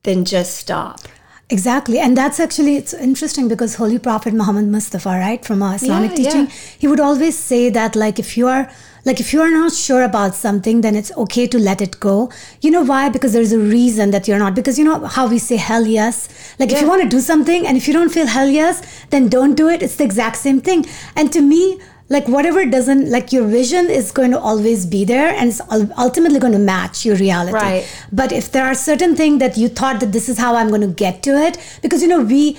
then 0.03 0.25
just 0.25 0.55
stop. 0.55 1.01
Exactly. 1.49 1.99
And 1.99 2.15
that's 2.15 2.39
actually, 2.39 2.77
it's 2.77 2.93
interesting 2.93 3.47
because 3.47 3.75
Holy 3.75 3.99
Prophet 3.99 4.33
Muhammad 4.33 4.67
Mustafa, 4.67 5.09
right, 5.09 5.43
from 5.43 5.61
our 5.61 5.75
Islamic 5.75 6.11
Yeah, 6.11 6.15
teaching, 6.17 6.45
yeah. 6.45 6.53
he 6.79 6.87
would 6.87 6.99
always 6.99 7.37
say 7.37 7.69
that, 7.71 7.95
like, 7.95 8.19
if 8.19 8.37
you 8.37 8.47
are, 8.47 8.71
like, 9.05 9.19
if 9.19 9.33
you 9.33 9.41
are 9.41 9.49
not 9.51 9.71
sure 9.71 10.03
about 10.03 10.35
something, 10.35 10.81
then 10.81 10.95
it's 10.95 11.11
okay 11.17 11.47
to 11.47 11.57
let 11.59 11.81
it 11.81 11.99
go. 11.99 12.31
You 12.61 12.71
know 12.71 12.83
why? 12.83 13.09
Because 13.09 13.33
there's 13.33 13.51
a 13.53 13.59
reason 13.59 14.11
that 14.11 14.27
you're 14.27 14.39
not. 14.39 14.55
Because 14.55 14.77
you 14.77 14.85
know 14.85 15.05
how 15.05 15.27
we 15.27 15.39
say 15.39 15.55
hell 15.55 15.85
yes? 15.87 16.27
Like, 16.59 16.71
if 16.71 16.81
you 16.81 16.87
want 16.87 17.01
to 17.03 17.09
do 17.09 17.19
something 17.19 17.65
and 17.65 17.77
if 17.77 17.87
you 17.87 17.93
don't 17.93 18.09
feel 18.09 18.27
hell 18.27 18.47
yes, 18.49 18.81
then 19.09 19.29
don't 19.29 19.55
do 19.55 19.69
it. 19.69 19.81
It's 19.81 19.95
the 19.95 20.03
exact 20.03 20.37
same 20.37 20.59
thing. 20.61 20.85
And 21.15 21.31
to 21.33 21.41
me, 21.41 21.79
like 22.11 22.27
whatever 22.27 22.65
doesn't 22.65 23.09
like 23.11 23.31
your 23.31 23.45
vision 23.47 23.87
is 23.87 24.11
going 24.11 24.31
to 24.31 24.39
always 24.39 24.85
be 24.87 25.05
there 25.05 25.29
and 25.29 25.49
it's 25.49 25.61
ultimately 25.95 26.39
going 26.39 26.53
to 26.53 26.57
match 26.59 27.05
your 27.05 27.15
reality 27.17 27.53
Right. 27.53 28.05
but 28.11 28.31
if 28.31 28.51
there 28.51 28.65
are 28.65 28.73
certain 28.73 29.15
things 29.15 29.37
that 29.37 29.57
you 29.57 29.69
thought 29.69 29.99
that 29.99 30.11
this 30.11 30.27
is 30.27 30.39
how 30.39 30.55
i'm 30.55 30.69
going 30.69 30.81
to 30.81 30.87
get 30.87 31.21
to 31.27 31.37
it 31.37 31.59
because 31.83 32.01
you 32.01 32.07
know 32.07 32.21
we 32.21 32.57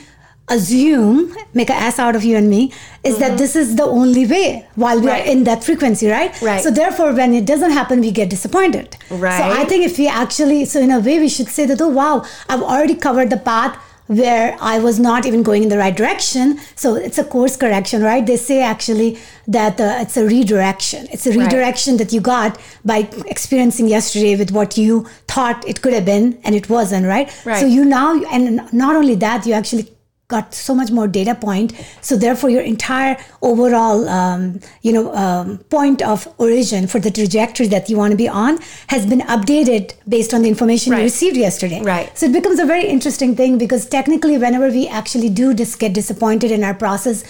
assume 0.57 1.35
make 1.55 1.71
an 1.71 1.77
ass 1.87 1.99
out 1.99 2.15
of 2.17 2.23
you 2.29 2.37
and 2.37 2.49
me 2.51 2.63
is 3.11 3.19
that 3.19 3.39
this 3.39 3.55
is 3.57 3.77
the 3.77 3.85
only 4.01 4.25
way 4.27 4.47
while 4.85 5.01
we 5.01 5.07
Right. 5.09 5.23
are 5.27 5.31
in 5.35 5.45
that 5.45 5.65
frequency 5.69 6.07
right 6.09 6.33
Right. 6.43 6.63
so 6.65 6.71
therefore 6.71 7.13
when 7.21 7.35
it 7.41 7.47
doesn't 7.53 7.71
happen 7.81 8.01
we 8.01 8.11
get 8.21 8.29
disappointed 8.37 8.97
Right. 9.11 9.39
so 9.39 9.45
i 9.61 9.65
think 9.71 9.85
if 9.91 9.97
we 10.03 10.07
actually 10.23 10.65
so 10.73 10.81
in 10.81 10.91
a 10.91 11.01
way 11.01 11.19
we 11.27 11.29
should 11.37 11.49
say 11.59 11.65
that 11.71 11.81
oh 11.81 11.89
wow 12.01 12.17
i've 12.49 12.63
already 12.73 12.97
covered 13.07 13.31
the 13.31 13.43
path 13.53 13.77
where 14.21 14.57
I 14.61 14.77
was 14.81 14.99
not 14.99 15.25
even 15.25 15.45
going 15.49 15.63
in 15.63 15.69
the 15.69 15.79
right 15.79 15.97
direction. 15.97 16.59
So 16.75 16.97
it's 16.97 17.17
a 17.17 17.23
course 17.23 17.55
correction, 17.57 18.03
right? 18.03 18.27
They 18.27 18.37
say 18.37 18.61
actually 18.61 19.11
that 19.47 19.81
uh, 19.81 19.99
it's 20.03 20.17
a 20.17 20.25
redirection. 20.27 21.07
It's 21.13 21.27
a 21.29 21.31
Right. 21.31 21.39
redirection 21.45 21.97
that 21.99 22.13
you 22.13 22.21
got 22.21 22.59
by 22.85 22.99
experiencing 23.27 23.87
yesterday 23.87 24.35
with 24.35 24.51
what 24.51 24.77
you 24.77 25.07
thought 25.29 25.63
it 25.65 25.81
could 25.81 25.93
have 25.93 26.07
been 26.15 26.27
and 26.43 26.57
it 26.57 26.69
wasn't, 26.69 27.07
right? 27.07 27.31
Right. 27.45 27.61
So 27.61 27.67
you 27.67 27.85
now, 27.85 28.21
and 28.33 28.45
not 28.73 28.97
only 28.97 29.15
that, 29.27 29.47
you 29.47 29.53
actually 29.61 29.87
got 30.35 30.55
so 30.55 30.75
much 30.81 30.91
more 30.99 31.07
data 31.19 31.35
point. 31.35 31.73
So 32.01 32.17
therefore, 32.25 32.49
your 32.57 32.63
entire 32.63 33.17
overall, 33.43 34.09
um, 34.09 34.61
you 34.83 34.93
know, 34.97 35.05
um, 35.25 35.59
point 35.77 36.01
of 36.13 36.27
origin 36.39 36.87
for 36.87 36.99
the 37.07 37.11
trajectory 37.11 37.67
that 37.75 37.91
you 37.91 37.97
want 38.03 38.13
to 38.13 38.17
be 38.25 38.29
on 38.29 38.59
has 38.95 39.05
been 39.13 39.21
updated 39.37 39.93
based 40.09 40.33
on 40.35 40.43
the 40.43 40.49
information 40.49 40.93
Right. 40.93 41.01
you 41.01 41.05
received 41.05 41.37
yesterday. 41.37 41.83
Right. 41.83 42.17
So 42.19 42.27
it 42.27 42.33
becomes 42.33 42.59
a 42.59 42.67
very 42.75 42.87
interesting 42.97 43.37
thing 43.37 43.59
because 43.59 43.87
technically, 43.99 44.39
whenever 44.39 44.69
we 44.81 44.87
actually 44.89 45.29
do 45.43 45.53
just 45.63 45.79
get 45.79 45.93
disappointed 46.03 46.51
in 46.51 46.65
our 46.65 46.75
process 46.75 47.25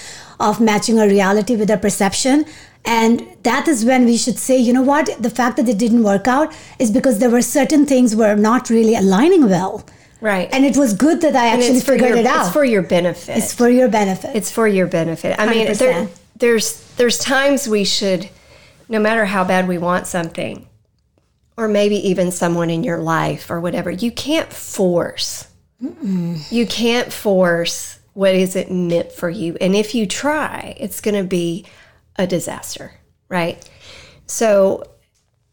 of 0.49 0.61
matching 0.61 0.99
our 1.00 1.09
reality 1.09 1.57
with 1.57 1.71
our 1.71 1.83
perception, 1.87 2.45
and 2.85 3.23
that 3.42 3.69
is 3.69 3.85
when 3.85 4.04
we 4.11 4.16
should 4.16 4.38
say, 4.38 4.57
you 4.66 4.73
know 4.73 4.83
what, 4.83 5.11
the 5.21 5.28
fact 5.38 5.57
that 5.59 5.69
it 5.69 5.78
didn't 5.78 6.02
work 6.02 6.26
out 6.26 6.52
is 6.78 6.90
because 6.90 7.19
there 7.19 7.28
were 7.30 7.42
certain 7.42 7.85
things 7.87 8.14
were 8.16 8.35
not 8.37 8.71
really 8.71 8.95
aligning 8.95 9.49
well. 9.57 9.85
Right. 10.21 10.49
And 10.53 10.65
it 10.65 10.77
was 10.77 10.95
good 10.95 11.23
that 11.23 11.35
I 11.35 11.49
actually 11.49 11.81
figured 11.81 12.11
your, 12.11 12.19
it 12.19 12.27
out. 12.27 12.47
It's 12.47 12.53
for 12.53 12.65
your 12.65 12.83
benefit. 12.83 13.39
It's 13.39 13.55
for 13.55 13.69
your 13.69 13.89
benefit. 13.89 14.37
It's 14.37 14.50
for 14.50 14.69
your 14.69 14.87
benefit. 14.87 15.39
I 15.39 15.49
mean, 15.49 15.67
100%. 15.67 15.79
there, 15.79 16.09
there's 16.37 16.81
there's 16.97 17.19
times 17.19 17.67
we 17.69 17.85
should, 17.85 18.29
no 18.89 18.99
matter 18.99 19.25
how 19.25 19.45
bad 19.45 19.67
we 19.67 19.79
want 19.79 20.07
something, 20.07 20.69
or 21.57 21.69
maybe 21.69 21.97
even 22.09 22.31
someone 22.33 22.71
in 22.71 22.85
your 22.85 22.99
life 22.99 23.50
or 23.50 23.61
whatever, 23.61 23.91
you 23.91 24.11
can't 24.11 24.53
force. 24.53 25.47
You 26.50 26.67
can't 26.67 27.11
force 27.11 27.99
what 28.12 28.35
isn't 28.35 28.71
meant 28.71 29.12
for 29.12 29.31
you, 29.31 29.57
and 29.62 29.75
if 29.75 29.95
you 29.95 30.07
try, 30.07 30.75
it's 30.79 31.00
going 31.00 31.15
to 31.15 31.25
be 31.25 31.65
a 32.17 32.27
disaster, 32.27 32.93
right? 33.31 33.67
So 34.27 34.85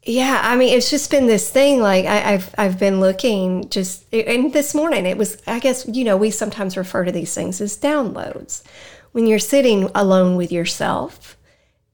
yeah, 0.08 0.40
I 0.42 0.56
mean, 0.56 0.76
it's 0.76 0.90
just 0.90 1.12
been 1.12 1.28
this 1.28 1.50
thing. 1.50 1.82
Like 1.82 2.06
I, 2.06 2.34
I've 2.34 2.56
I've 2.58 2.80
been 2.80 3.02
looking 3.02 3.70
just, 3.70 4.12
and 4.14 4.54
this 4.54 4.74
morning 4.74 5.06
it 5.06 5.18
was. 5.18 5.42
I 5.46 5.60
guess 5.60 5.86
you 5.88 6.06
know 6.06 6.16
we 6.16 6.32
sometimes 6.32 6.78
refer 6.78 7.04
to 7.04 7.12
these 7.12 7.34
things 7.34 7.60
as 7.60 7.78
downloads. 7.78 8.64
When 9.12 9.28
you're 9.28 9.40
sitting 9.40 9.90
alone 9.94 10.38
with 10.38 10.52
yourself, 10.52 11.38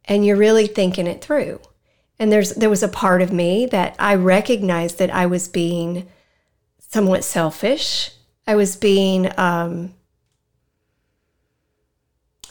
and 0.06 0.24
you're 0.26 0.38
really 0.38 0.68
thinking 0.68 1.08
it 1.08 1.24
through, 1.24 1.60
and 2.20 2.32
there's 2.32 2.52
there 2.52 2.70
was 2.70 2.84
a 2.84 2.88
part 2.88 3.24
of 3.24 3.34
me 3.34 3.66
that 3.68 3.96
I 3.98 4.14
recognized 4.14 5.00
that 5.00 5.12
I 5.12 5.26
was 5.26 5.48
being 5.48 6.08
somewhat 6.78 7.24
selfish. 7.24 8.12
I 8.46 8.56
was 8.56 8.76
being 8.76 9.32
um, 9.40 9.96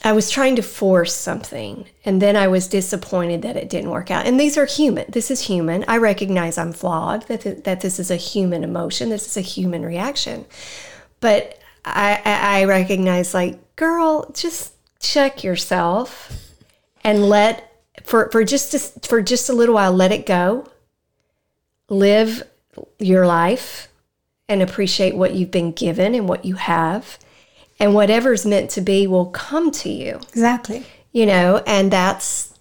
I 0.03 0.11
was 0.11 0.29
trying 0.29 0.57
to 0.57 0.61
force 0.61 1.15
something 1.15 1.85
and 2.03 2.21
then 2.21 2.35
I 2.35 2.47
was 2.47 2.67
disappointed 2.67 3.41
that 3.43 3.55
it 3.55 3.69
didn't 3.69 3.91
work 3.91 4.11
out. 4.11 4.25
And 4.25 4.37
these 4.37 4.57
are 4.57 4.65
human. 4.65 5.05
This 5.07 5.31
is 5.31 5.41
human. 5.41 5.85
I 5.87 5.97
recognize 5.97 6.57
I'm 6.57 6.73
flawed, 6.73 7.27
that, 7.27 7.41
th- 7.41 7.63
that 7.63 7.79
this 7.79 7.99
is 7.99 8.11
a 8.11 8.17
human 8.17 8.65
emotion, 8.65 9.09
this 9.09 9.25
is 9.25 9.37
a 9.37 9.41
human 9.41 9.85
reaction. 9.85 10.45
But 11.21 11.57
I, 11.85 12.21
I, 12.25 12.61
I 12.61 12.65
recognize, 12.65 13.33
like, 13.33 13.75
girl, 13.77 14.29
just 14.33 14.73
check 14.99 15.43
yourself 15.43 16.53
and 17.03 17.29
let, 17.29 17.71
for, 18.03 18.29
for, 18.31 18.43
just 18.43 18.73
a, 18.73 18.79
for 19.07 19.21
just 19.21 19.49
a 19.49 19.53
little 19.53 19.75
while, 19.75 19.93
let 19.93 20.11
it 20.11 20.25
go. 20.25 20.67
Live 21.89 22.43
your 22.99 23.25
life 23.25 23.87
and 24.49 24.61
appreciate 24.61 25.15
what 25.15 25.33
you've 25.33 25.51
been 25.51 25.71
given 25.71 26.13
and 26.13 26.27
what 26.27 26.43
you 26.43 26.55
have 26.55 27.17
and 27.79 27.93
whatever's 27.93 28.45
meant 28.45 28.69
to 28.71 28.81
be 28.81 29.07
will 29.07 29.27
come 29.27 29.71
to 29.71 29.89
you 29.89 30.15
exactly. 30.29 30.85
you 31.11 31.25
know 31.25 31.61
and 31.65 31.91
that's 31.91 32.53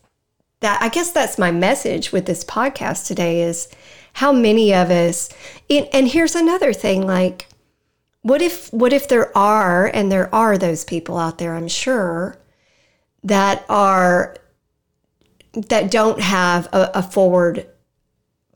that 0.61 0.81
i 0.83 0.89
guess 0.89 1.11
that's 1.13 1.39
my 1.39 1.51
message 1.51 2.13
with 2.13 2.27
this 2.27 2.45
podcast 2.45 3.07
today 3.07 3.43
is 3.43 3.69
how 4.15 4.33
many 4.33 4.75
of 4.75 4.91
us 4.91 5.29
and, 5.71 5.89
and 5.93 6.09
here's 6.09 6.35
another 6.35 6.73
thing 6.73 7.07
like 7.07 7.47
what 8.23 8.41
if 8.41 8.73
what 8.73 8.93
if 8.93 9.09
there 9.09 9.37
are 9.37 9.87
and 9.87 10.11
there 10.11 10.33
are 10.35 10.57
those 10.57 10.85
people 10.85 11.17
out 11.17 11.39
there 11.39 11.55
i'm 11.55 11.69
sure 11.69 12.37
that 13.25 13.65
are 13.69 14.37
that 15.53 15.91
don't 15.91 16.21
have 16.21 16.67
a, 16.73 16.91
a 16.95 17.03
forward 17.03 17.67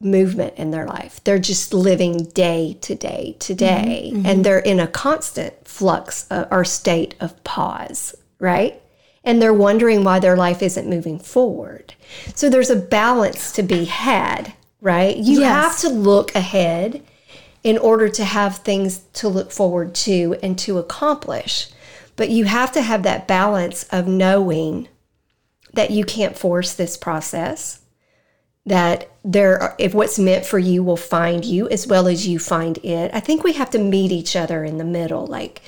movement 0.00 0.55
in 0.57 0.71
their 0.71 0.87
life. 0.87 1.21
They're 1.25 1.38
just 1.38 1.73
living 1.73 2.25
day 2.26 2.76
to 2.83 2.95
day 2.95 3.37
to 3.41 3.55
day, 3.55 4.12
and 4.25 4.45
they're 4.45 4.59
in 4.59 4.79
a 4.81 4.87
constant 4.87 5.67
flux 5.67 6.26
uh, 6.31 6.47
or 6.50 6.65
state 6.65 7.15
of 7.21 7.43
pause, 7.45 8.15
right? 8.38 8.81
And 9.25 9.41
they're 9.43 9.55
wondering 9.55 10.05
why 10.05 10.19
their 10.21 10.37
life 10.37 10.62
isn't 10.62 10.88
moving 10.88 11.19
forward. 11.19 11.95
So 12.35 12.49
there's 12.49 12.71
a 12.71 12.76
balance 12.76 13.53
to 13.53 13.62
be 13.62 13.87
had, 13.87 14.53
right? 14.81 15.17
You 15.17 15.41
Yes. 15.41 15.50
have 15.50 15.79
to 15.81 15.88
look 15.88 16.35
ahead 16.35 17.03
in 17.65 17.79
order 17.79 18.09
to 18.09 18.25
have 18.25 18.59
things 18.59 19.00
to 19.15 19.29
look 19.29 19.50
forward 19.50 19.95
to 19.97 20.37
and 20.43 20.57
to 20.61 20.79
accomplish. 20.79 21.69
But 22.15 22.31
you 22.31 22.45
have 22.45 22.71
to 22.73 22.83
have 22.83 23.03
that 23.03 23.26
balance 23.26 23.83
of 23.91 24.07
knowing 24.07 24.88
that 25.73 25.91
you 25.91 26.05
can't 26.05 26.38
force 26.38 26.73
this 26.75 26.97
process 26.97 27.81
that 28.67 29.09
there 29.25 29.75
if 29.79 29.95
what's 29.95 30.19
meant 30.19 30.45
for 30.45 30.59
you 30.59 30.83
will 30.83 30.97
find 30.97 31.45
you 31.45 31.69
as 31.69 31.87
well 31.87 32.09
as 32.09 32.27
you 32.27 32.39
find 32.39 32.79
it. 32.79 33.11
I 33.15 33.21
think 33.21 33.45
we 33.45 33.53
have 33.55 33.71
to 33.71 33.79
meet 33.79 34.13
each 34.13 34.37
other 34.37 34.65
in 34.65 34.79
the 34.79 34.85
middle. 34.85 35.27
Like 35.27 35.63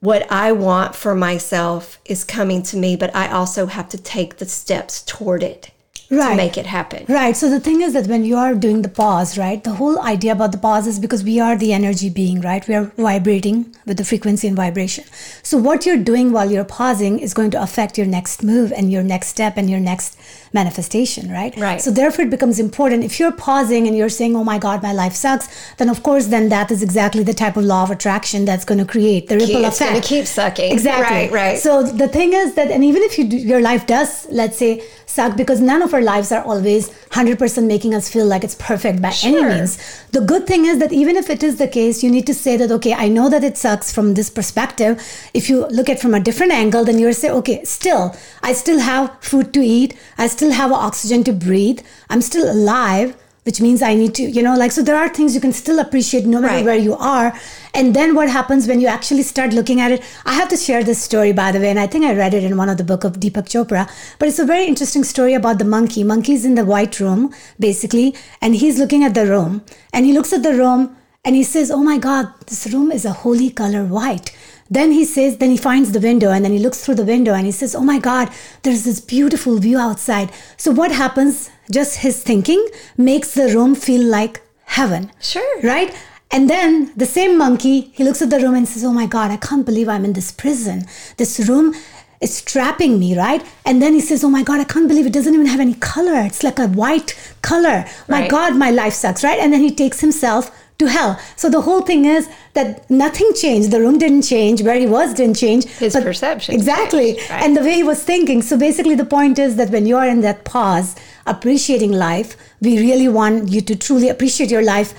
what 0.00 0.30
i 0.32 0.50
want 0.50 0.94
for 0.94 1.14
myself 1.14 1.98
is 2.06 2.24
coming 2.24 2.62
to 2.62 2.76
me 2.76 2.96
but 2.96 3.14
i 3.14 3.30
also 3.30 3.66
have 3.66 3.88
to 3.88 3.98
take 3.98 4.38
the 4.38 4.46
steps 4.46 5.02
toward 5.02 5.42
it 5.42 5.70
to 6.10 6.16
Right. 6.16 6.36
make 6.36 6.56
it 6.58 6.66
happen 6.66 7.04
Right. 7.08 7.36
So 7.36 7.48
the 7.48 7.60
thing 7.60 7.80
is 7.82 7.92
that 7.92 8.06
when 8.12 8.24
you 8.24 8.36
are 8.36 8.54
doing 8.54 8.82
the 8.82 8.88
pause, 8.88 9.38
right, 9.38 9.62
the 9.62 9.74
whole 9.80 10.00
idea 10.00 10.32
about 10.32 10.52
the 10.52 10.58
pause 10.58 10.86
is 10.92 10.98
because 10.98 11.22
we 11.24 11.38
are 11.40 11.56
the 11.56 11.72
energy 11.72 12.10
being, 12.10 12.40
right? 12.40 12.66
We 12.68 12.74
are 12.74 12.86
vibrating 12.96 13.58
with 13.86 13.96
the 13.96 14.04
frequency 14.04 14.46
and 14.48 14.56
vibration. 14.56 15.04
So 15.42 15.56
what 15.68 15.86
you're 15.86 16.02
doing 16.12 16.32
while 16.32 16.50
you're 16.50 16.64
pausing 16.64 17.18
is 17.20 17.32
going 17.34 17.52
to 17.52 17.62
affect 17.62 17.96
your 17.96 18.06
next 18.06 18.42
move 18.42 18.72
and 18.72 18.90
your 18.90 19.02
next 19.14 19.28
step 19.28 19.56
and 19.56 19.70
your 19.70 19.80
next 19.80 20.18
manifestation, 20.52 21.30
right? 21.30 21.56
Right. 21.56 21.80
So 21.80 21.90
therefore 21.90 22.24
it 22.26 22.30
becomes 22.30 22.58
important. 22.58 23.04
If 23.04 23.18
you're 23.20 23.32
pausing 23.32 23.86
and 23.86 23.96
you're 23.96 24.08
saying, 24.18 24.34
oh 24.36 24.44
my 24.44 24.58
God, 24.58 24.82
my 24.82 24.92
life 24.92 25.14
sucks, 25.14 25.48
then 25.76 25.88
of 25.88 26.02
course, 26.02 26.26
then 26.26 26.48
that 26.50 26.70
is 26.70 26.82
exactly 26.82 27.22
the 27.22 27.34
type 27.34 27.56
of 27.56 27.64
law 27.64 27.82
of 27.84 27.90
attraction 27.90 28.44
that's 28.44 28.64
going 28.64 28.78
to 28.78 28.84
create 28.84 29.28
the 29.28 29.36
ripple 29.36 29.64
it's 29.64 29.76
effect. 29.76 29.90
going 29.90 30.02
to 30.02 30.08
keep 30.08 30.26
sucking 30.26 30.72
Exactly. 30.72 31.04
right 31.16 31.30
right 31.32 31.58
So 31.58 31.82
the 32.04 32.08
thing 32.08 32.32
is 32.32 32.54
that, 32.54 32.68
and 32.70 32.84
even 32.84 33.02
if 33.02 33.18
you 33.18 33.24
do, 33.28 33.36
your 33.36 33.60
life 33.60 33.86
does, 33.86 34.26
let's 34.30 34.58
say, 34.58 34.82
suck, 35.10 35.36
because 35.36 35.60
none 35.60 35.82
of 35.82 35.92
our 35.92 36.02
lives 36.02 36.32
are 36.32 36.42
always 36.42 36.88
100% 37.10 37.66
making 37.66 37.94
us 37.94 38.08
feel 38.08 38.26
like 38.26 38.42
it's 38.42 38.54
perfect 38.54 39.02
by 39.02 39.12
any 39.22 39.42
means. 39.42 39.78
The 40.12 40.20
good 40.20 40.46
thing 40.46 40.64
is 40.64 40.78
that 40.78 40.92
even 40.92 41.16
if 41.16 41.30
it 41.30 41.42
is 41.42 41.56
the 41.56 41.68
case, 41.68 42.02
you 42.02 42.10
need 42.10 42.26
to 42.26 42.34
say 42.34 42.56
that, 42.56 42.70
okay, 42.70 42.94
I 42.94 43.08
know 43.08 43.28
that 43.28 43.44
it 43.44 43.58
sucks 43.58 43.92
from 43.92 44.14
this 44.14 44.30
perspective. 44.30 45.02
If 45.34 45.48
you 45.50 45.66
look 45.66 45.88
at 45.88 45.96
it 45.96 46.00
from 46.00 46.14
a 46.14 46.20
different 46.20 46.52
angle, 46.52 46.84
then 46.84 46.98
you're 46.98 47.12
say, 47.12 47.30
okay, 47.30 47.64
still, 47.64 48.16
I 48.42 48.52
still 48.52 48.78
have 48.80 49.16
food 49.20 49.52
to 49.54 49.60
eat. 49.60 49.96
I 50.16 50.26
still 50.28 50.52
have 50.52 50.72
oxygen 50.72 51.24
to 51.24 51.32
breathe. 51.32 51.80
I'm 52.08 52.22
still 52.22 52.50
alive. 52.50 53.16
Which 53.50 53.60
means 53.60 53.82
I 53.82 53.94
need 53.94 54.14
to, 54.14 54.22
you 54.22 54.42
know, 54.44 54.54
like, 54.56 54.70
so 54.70 54.80
there 54.80 54.94
are 54.94 55.08
things 55.08 55.34
you 55.34 55.40
can 55.40 55.52
still 55.52 55.80
appreciate 55.80 56.24
no 56.24 56.40
matter 56.40 56.54
Right. 56.58 56.64
where 56.64 56.76
you 56.76 56.94
are. 56.94 57.32
And 57.74 57.94
then 57.96 58.14
what 58.14 58.28
happens 58.28 58.68
when 58.68 58.80
you 58.80 58.86
actually 58.86 59.24
start 59.24 59.52
looking 59.52 59.80
at 59.80 59.90
it? 59.90 60.04
I 60.24 60.34
have 60.34 60.48
to 60.50 60.56
share 60.56 60.84
this 60.84 61.02
story, 61.02 61.32
by 61.32 61.50
the 61.50 61.58
way, 61.58 61.68
and 61.68 61.80
I 61.80 61.88
think 61.88 62.04
I 62.04 62.14
read 62.14 62.32
it 62.32 62.44
in 62.44 62.56
one 62.56 62.68
of 62.68 62.76
the 62.76 62.84
book 62.84 63.02
of 63.02 63.18
Deepak 63.18 63.48
Chopra. 63.54 63.88
But 64.20 64.28
it's 64.28 64.38
a 64.38 64.44
very 64.44 64.66
interesting 64.66 65.02
story 65.02 65.34
about 65.34 65.58
the 65.58 65.64
monkey. 65.64 66.04
Monkey's 66.04 66.44
in 66.44 66.54
the 66.54 66.64
white 66.64 67.00
room, 67.00 67.34
basically, 67.58 68.14
and 68.40 68.54
he's 68.54 68.78
looking 68.78 69.02
at 69.02 69.14
the 69.14 69.26
room, 69.26 69.62
and 69.92 70.06
he 70.06 70.12
looks 70.12 70.32
at 70.32 70.44
the 70.44 70.54
room, 70.54 70.94
and 71.24 71.34
he 71.34 71.42
says, 71.42 71.72
Oh 71.72 71.82
my 71.82 71.98
God, 71.98 72.28
this 72.46 72.68
room 72.72 72.92
is 72.92 73.04
a 73.04 73.10
holy 73.24 73.50
color 73.50 73.84
white. 73.84 74.30
Then 74.70 74.92
he 74.92 75.04
says, 75.04 75.38
then 75.38 75.50
he 75.50 75.56
finds 75.56 75.90
the 75.92 76.00
window 76.00 76.30
and 76.30 76.44
then 76.44 76.52
he 76.52 76.58
looks 76.60 76.84
through 76.84 76.94
the 76.94 77.04
window 77.04 77.34
and 77.34 77.44
he 77.44 77.52
says, 77.52 77.74
Oh 77.74 77.80
my 77.82 77.98
God, 77.98 78.30
there's 78.62 78.84
this 78.84 79.00
beautiful 79.00 79.58
view 79.58 79.78
outside. 79.78 80.30
So 80.56 80.70
what 80.70 80.92
happens? 80.92 81.50
Just 81.72 81.98
his 81.98 82.22
thinking 82.22 82.64
makes 82.96 83.34
the 83.34 83.48
room 83.48 83.74
feel 83.74 84.02
like 84.02 84.42
heaven. 84.66 85.10
Sure. 85.20 85.60
Right? 85.62 85.92
And 86.30 86.48
then 86.48 86.92
the 86.96 87.06
same 87.06 87.36
monkey, 87.36 87.90
he 87.94 88.04
looks 88.04 88.22
at 88.22 88.30
the 88.30 88.38
room 88.38 88.54
and 88.54 88.68
says, 88.68 88.84
Oh 88.84 88.92
my 88.92 89.06
God, 89.06 89.32
I 89.32 89.36
can't 89.36 89.66
believe 89.66 89.88
I'm 89.88 90.04
in 90.04 90.12
this 90.12 90.30
prison. 90.30 90.86
This 91.16 91.40
room 91.48 91.74
is 92.20 92.40
trapping 92.42 93.00
me, 93.00 93.16
right? 93.18 93.44
And 93.64 93.82
then 93.82 93.94
he 93.94 94.00
says, 94.00 94.22
Oh 94.22 94.30
my 94.30 94.44
God, 94.44 94.60
I 94.60 94.64
can't 94.64 94.86
believe 94.86 95.06
it 95.06 95.12
doesn't 95.12 95.34
even 95.34 95.46
have 95.46 95.58
any 95.58 95.74
color. 95.74 96.20
It's 96.20 96.44
like 96.44 96.60
a 96.60 96.68
white 96.68 97.16
color. 97.42 97.84
My 98.08 98.20
Right. 98.20 98.30
God, 98.30 98.54
my 98.56 98.70
life 98.70 98.92
sucks, 98.92 99.24
right? 99.24 99.40
And 99.40 99.52
then 99.52 99.62
he 99.62 99.74
takes 99.74 99.98
himself 100.00 100.52
to 100.80 100.86
hell. 100.96 101.12
So 101.36 101.48
the 101.56 101.60
whole 101.68 101.82
thing 101.90 102.04
is 102.16 102.28
that 102.54 102.68
nothing 102.90 103.30
changed. 103.34 103.70
The 103.70 103.80
room 103.84 103.96
didn't 104.04 104.22
change. 104.34 104.62
Where 104.62 104.78
he 104.84 104.86
was 104.98 105.14
didn't 105.14 105.36
change. 105.36 105.64
His 105.84 105.92
but- 105.94 106.02
perception 106.10 106.54
Exactly. 106.54 107.08
changed, 107.14 107.30
right. 107.30 107.42
And 107.44 107.56
the 107.56 107.62
way 107.68 107.74
he 107.82 107.86
was 107.92 108.02
thinking. 108.12 108.42
So 108.42 108.56
basically, 108.68 108.96
the 108.96 109.10
point 109.18 109.38
is 109.38 109.56
that 109.56 109.70
when 109.70 109.84
you 109.86 109.96
are 109.96 110.08
in 110.14 110.20
that 110.28 110.44
pause, 110.44 110.96
appreciating 111.26 111.92
life, 111.92 112.36
we 112.60 112.72
really 112.88 113.08
want 113.08 113.48
you 113.54 113.60
to 113.70 113.74
truly 113.86 114.08
appreciate 114.08 114.50
your 114.50 114.64
life 114.76 114.92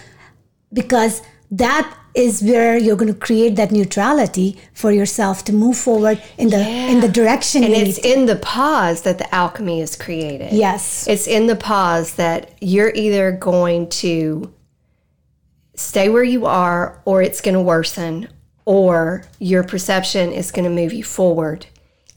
because 0.73 1.21
that 1.51 1.85
is 2.13 2.41
where 2.41 2.77
you're 2.77 2.97
going 2.97 3.13
to 3.13 3.19
create 3.19 3.55
that 3.55 3.71
neutrality 3.71 4.57
for 4.73 4.91
yourself 4.91 5.45
to 5.45 5.53
move 5.53 5.77
forward 5.77 6.21
in 6.37 6.49
the 6.49 6.59
in 6.91 6.99
the 6.99 7.07
direction 7.07 7.63
And 7.63 7.73
it's 7.73 7.97
in 7.99 8.25
the 8.25 8.35
pause 8.35 9.03
that 9.03 9.17
the 9.17 9.33
alchemy 9.33 9.79
is 9.81 9.95
created. 9.95 10.51
Yes. 10.51 11.07
It's 11.07 11.27
in 11.37 11.47
the 11.47 11.55
pause 11.55 12.15
that 12.15 12.39
you're 12.59 12.91
either 13.05 13.31
going 13.31 13.87
to 14.03 14.51
stay 15.81 16.09
where 16.09 16.23
you 16.23 16.45
are 16.45 17.01
or 17.05 17.21
it's 17.21 17.41
going 17.41 17.55
to 17.55 17.61
worsen 17.61 18.27
or 18.65 19.23
your 19.39 19.63
perception 19.63 20.31
is 20.31 20.51
going 20.51 20.65
to 20.65 20.69
move 20.69 20.93
you 20.93 21.03
forward 21.03 21.65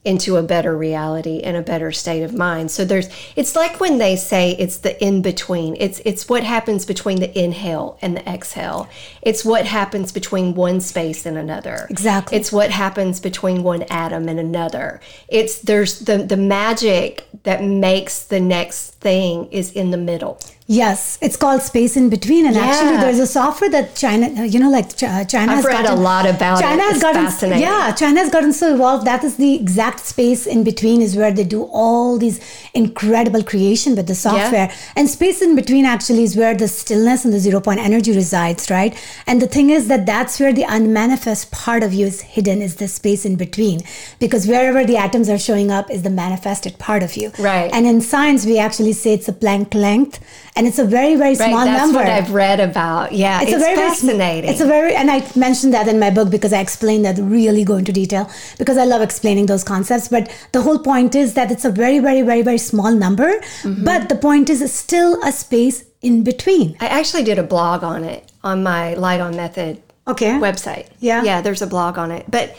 into 0.04 0.36
a 0.36 0.42
better 0.42 0.76
reality 0.76 1.40
and 1.40 1.56
a 1.56 1.62
better 1.62 1.90
state 1.90 2.22
of 2.22 2.34
mind. 2.34 2.70
So 2.70 2.84
there's 2.84 3.08
it's 3.36 3.56
like 3.56 3.80
when 3.80 3.96
they 3.98 4.16
say 4.16 4.52
it's 4.58 4.78
the 4.78 5.02
in 5.02 5.22
between. 5.22 5.76
It's 5.80 6.00
it's 6.04 6.28
what 6.28 6.44
happens 6.44 6.84
between 6.84 7.20
the 7.20 7.38
inhale 7.38 7.98
and 8.02 8.16
the 8.16 8.28
exhale. 8.28 8.88
It's 9.22 9.44
what 9.44 9.64
happens 9.64 10.12
between 10.12 10.54
one 10.54 10.80
space 10.80 11.24
and 11.24 11.38
another. 11.38 11.86
Exactly. 11.88 12.36
It's 12.36 12.52
what 12.52 12.70
happens 12.70 13.18
between 13.18 13.62
one 13.62 13.82
atom 13.84 14.28
and 14.28 14.38
another. 14.38 15.00
It's 15.28 15.58
there's 15.58 16.00
the 16.00 16.18
the 16.18 16.36
magic 16.36 17.26
that 17.44 17.64
makes 17.64 18.24
the 18.24 18.40
next 18.40 18.90
thing 19.00 19.46
is 19.46 19.72
in 19.72 19.90
the 19.90 19.96
middle. 19.96 20.38
Yes, 20.66 21.18
it's 21.20 21.36
called 21.36 21.60
space 21.60 21.94
in 21.94 22.08
between, 22.08 22.46
and 22.46 22.56
actually, 22.56 22.96
there's 22.96 23.18
a 23.18 23.26
software 23.26 23.68
that 23.68 23.94
China, 23.94 24.28
uh, 24.40 24.44
you 24.44 24.58
know, 24.58 24.70
like 24.70 24.96
Ch- 24.96 25.02
uh, 25.02 25.22
China 25.24 25.52
I've 25.52 25.56
has 25.58 25.64
read 25.66 25.84
a 25.84 25.94
lot 25.94 26.24
about 26.24 26.58
it. 26.58 26.62
China 26.62 26.82
has 26.84 26.94
It's 26.94 27.02
gotten, 27.02 27.24
fascinating. 27.26 27.60
yeah, 27.62 27.92
China 27.92 28.20
has 28.20 28.30
gotten 28.30 28.50
so 28.54 28.74
evolved. 28.74 29.06
That 29.06 29.22
is 29.24 29.36
the 29.36 29.54
exact 29.56 30.00
space 30.06 30.46
in 30.46 30.64
between 30.64 31.02
is 31.02 31.16
where 31.16 31.30
they 31.32 31.44
do 31.44 31.64
all 31.64 32.16
these 32.16 32.40
incredible 32.72 33.42
creation 33.42 33.94
with 33.94 34.06
the 34.06 34.14
software. 34.14 34.72
And 34.96 35.10
space 35.10 35.42
in 35.42 35.54
between 35.54 35.84
actually 35.84 36.22
is 36.22 36.34
where 36.34 36.54
the 36.54 36.66
stillness 36.66 37.26
and 37.26 37.34
the 37.34 37.40
zero 37.40 37.60
point 37.60 37.80
energy 37.80 38.12
resides, 38.12 38.70
right? 38.70 38.96
And 39.26 39.42
the 39.42 39.46
thing 39.46 39.68
is 39.68 39.88
that 39.88 40.06
that's 40.06 40.40
where 40.40 40.54
the 40.54 40.64
unmanifest 40.66 41.50
part 41.50 41.82
of 41.82 41.92
you 41.92 42.06
is 42.06 42.22
hidden, 42.22 42.62
is 42.62 42.76
the 42.76 42.88
space 42.88 43.26
in 43.26 43.36
between, 43.36 43.82
because 44.18 44.46
wherever 44.46 44.82
the 44.82 44.96
atoms 44.96 45.28
are 45.28 45.38
showing 45.38 45.70
up 45.70 45.90
is 45.90 46.04
the 46.04 46.10
manifested 46.10 46.78
part 46.78 47.02
of 47.02 47.18
you. 47.18 47.32
Right. 47.38 47.70
And 47.70 47.86
in 47.86 48.00
science, 48.00 48.46
we 48.46 48.58
actually 48.58 48.94
say 48.94 49.12
it's 49.12 49.28
a 49.28 49.34
Planck 49.34 49.74
length, 49.74 50.20
and 50.56 50.66
it's 50.68 50.78
a 50.78 50.84
very, 50.84 51.16
very 51.16 51.34
Right, 51.34 51.48
small 51.50 51.64
that's 51.64 51.82
number. 51.82 51.98
what 51.98 52.08
I've 52.08 52.30
read 52.32 52.60
about. 52.60 53.12
Yeah, 53.12 53.42
it's, 53.42 53.52
a 53.52 53.58
very, 53.58 53.74
very 53.74 53.88
fascinating. 53.88 54.50
it's 54.50 54.60
a 54.60 54.66
very, 54.66 54.94
and 54.94 55.10
I 55.10 55.26
mentioned 55.34 55.74
that 55.74 55.88
in 55.88 55.98
my 55.98 56.10
book 56.10 56.30
because 56.30 56.52
I 56.52 56.60
explain 56.60 57.02
that 57.02 57.16
really 57.18 57.64
go 57.64 57.76
into 57.76 57.92
detail 57.92 58.30
because 58.58 58.76
I 58.76 58.84
love 58.84 59.02
explaining 59.02 59.46
those 59.46 59.64
concepts. 59.64 60.08
But 60.08 60.30
the 60.52 60.62
whole 60.62 60.78
point 60.78 61.14
is 61.16 61.34
that 61.34 61.50
it's 61.50 61.64
a 61.64 61.70
very, 61.70 61.98
very, 61.98 62.22
very, 62.22 62.42
very 62.42 62.58
small 62.58 62.92
number. 62.92 63.32
Mm-hmm. 63.62 63.84
But 63.84 64.08
the 64.08 64.16
point 64.16 64.48
is, 64.48 64.62
it's 64.62 64.72
still 64.72 65.20
a 65.24 65.32
space 65.32 65.84
in 66.02 66.22
between. 66.22 66.76
I 66.80 66.86
actually 66.86 67.24
did 67.24 67.38
a 67.38 67.42
blog 67.42 67.82
on 67.82 68.04
it 68.04 68.30
on 68.44 68.62
my 68.62 68.94
Light 68.94 69.20
on 69.20 69.34
Method 69.34 69.82
Okay. 70.06 70.32
website. 70.32 70.86
Yeah. 71.00 71.22
yeah. 71.24 71.40
There's 71.40 71.62
a 71.62 71.66
blog 71.66 71.98
on 71.98 72.10
it, 72.12 72.26
but 72.30 72.54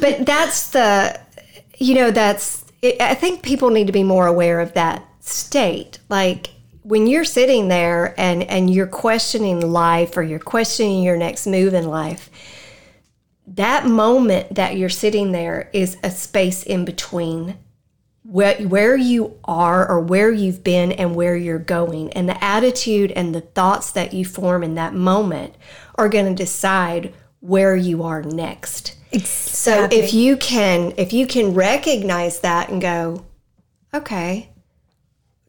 but 0.00 0.26
that's 0.32 0.70
the 0.70 1.18
you 1.78 1.94
know 1.94 2.10
that's 2.10 2.64
it, 2.82 3.00
I 3.00 3.14
think 3.14 3.42
people 3.42 3.70
need 3.70 3.86
to 3.86 3.92
be 3.92 4.02
more 4.04 4.26
aware 4.26 4.60
of 4.60 4.74
that 4.74 5.02
state. 5.20 5.98
Like 6.08 6.50
when 6.86 7.08
you're 7.08 7.24
sitting 7.24 7.66
there 7.66 8.14
and 8.16 8.44
and 8.44 8.70
you're 8.72 8.86
questioning 8.86 9.60
life 9.60 10.16
or 10.16 10.22
you're 10.22 10.38
questioning 10.38 11.02
your 11.02 11.16
next 11.16 11.46
move 11.46 11.74
in 11.74 11.88
life. 11.88 12.30
That 13.48 13.86
moment 13.86 14.54
that 14.54 14.76
you're 14.76 14.88
sitting 14.88 15.32
there 15.32 15.68
is 15.72 15.96
a 16.04 16.10
space 16.12 16.62
in 16.62 16.84
between 16.84 17.58
where, 18.22 18.56
where 18.56 18.96
you 18.96 19.38
are 19.44 19.88
or 19.88 20.00
where 20.00 20.30
you've 20.30 20.62
been 20.62 20.92
and 20.92 21.14
where 21.16 21.36
you're 21.36 21.58
going. 21.58 22.12
And 22.12 22.28
the 22.28 22.42
attitude 22.42 23.10
and 23.12 23.34
the 23.34 23.40
thoughts 23.40 23.90
that 23.92 24.12
you 24.12 24.24
form 24.24 24.62
in 24.62 24.76
that 24.76 24.94
moment 24.94 25.56
are 25.96 26.08
going 26.08 26.26
to 26.26 26.44
decide 26.44 27.12
where 27.40 27.74
you 27.74 28.04
are 28.04 28.22
next. 28.22 28.96
So 29.24 29.88
if 29.90 30.14
you 30.14 30.36
can 30.36 30.92
if 30.96 31.12
you 31.12 31.26
can 31.26 31.52
recognize 31.54 32.40
that 32.40 32.68
and 32.68 32.80
go, 32.80 33.24
okay, 33.92 34.50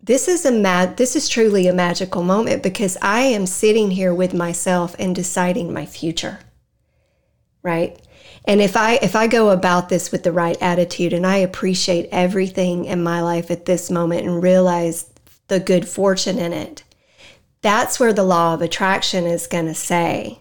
this 0.07 0.29
is 0.29 0.45
a 0.45 0.51
ma- 0.51 0.87
this 0.87 1.15
is 1.15 1.29
truly 1.29 1.67
a 1.67 1.73
magical 1.73 2.23
moment 2.23 2.63
because 2.63 2.97
I 3.01 3.21
am 3.21 3.45
sitting 3.45 3.91
here 3.91 4.13
with 4.13 4.33
myself 4.33 4.95
and 4.97 5.13
deciding 5.13 5.71
my 5.71 5.85
future. 5.85 6.39
Right? 7.61 8.01
And 8.45 8.61
if 8.61 8.77
I 8.77 8.93
if 8.95 9.15
I 9.15 9.27
go 9.27 9.49
about 9.49 9.89
this 9.89 10.11
with 10.11 10.23
the 10.23 10.31
right 10.31 10.57
attitude 10.61 11.11
and 11.11 11.27
I 11.27 11.37
appreciate 11.37 12.07
everything 12.11 12.85
in 12.85 13.03
my 13.03 13.21
life 13.21 13.51
at 13.51 13.65
this 13.65 13.91
moment 13.91 14.25
and 14.25 14.41
realize 14.41 15.11
the 15.49 15.59
good 15.59 15.87
fortune 15.87 16.39
in 16.39 16.53
it, 16.53 16.83
that's 17.61 17.99
where 17.99 18.13
the 18.13 18.23
law 18.23 18.53
of 18.53 18.61
attraction 18.61 19.25
is 19.25 19.45
going 19.45 19.65
to 19.65 19.75
say, 19.75 20.39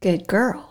good 0.00 0.26
girl. 0.26 0.67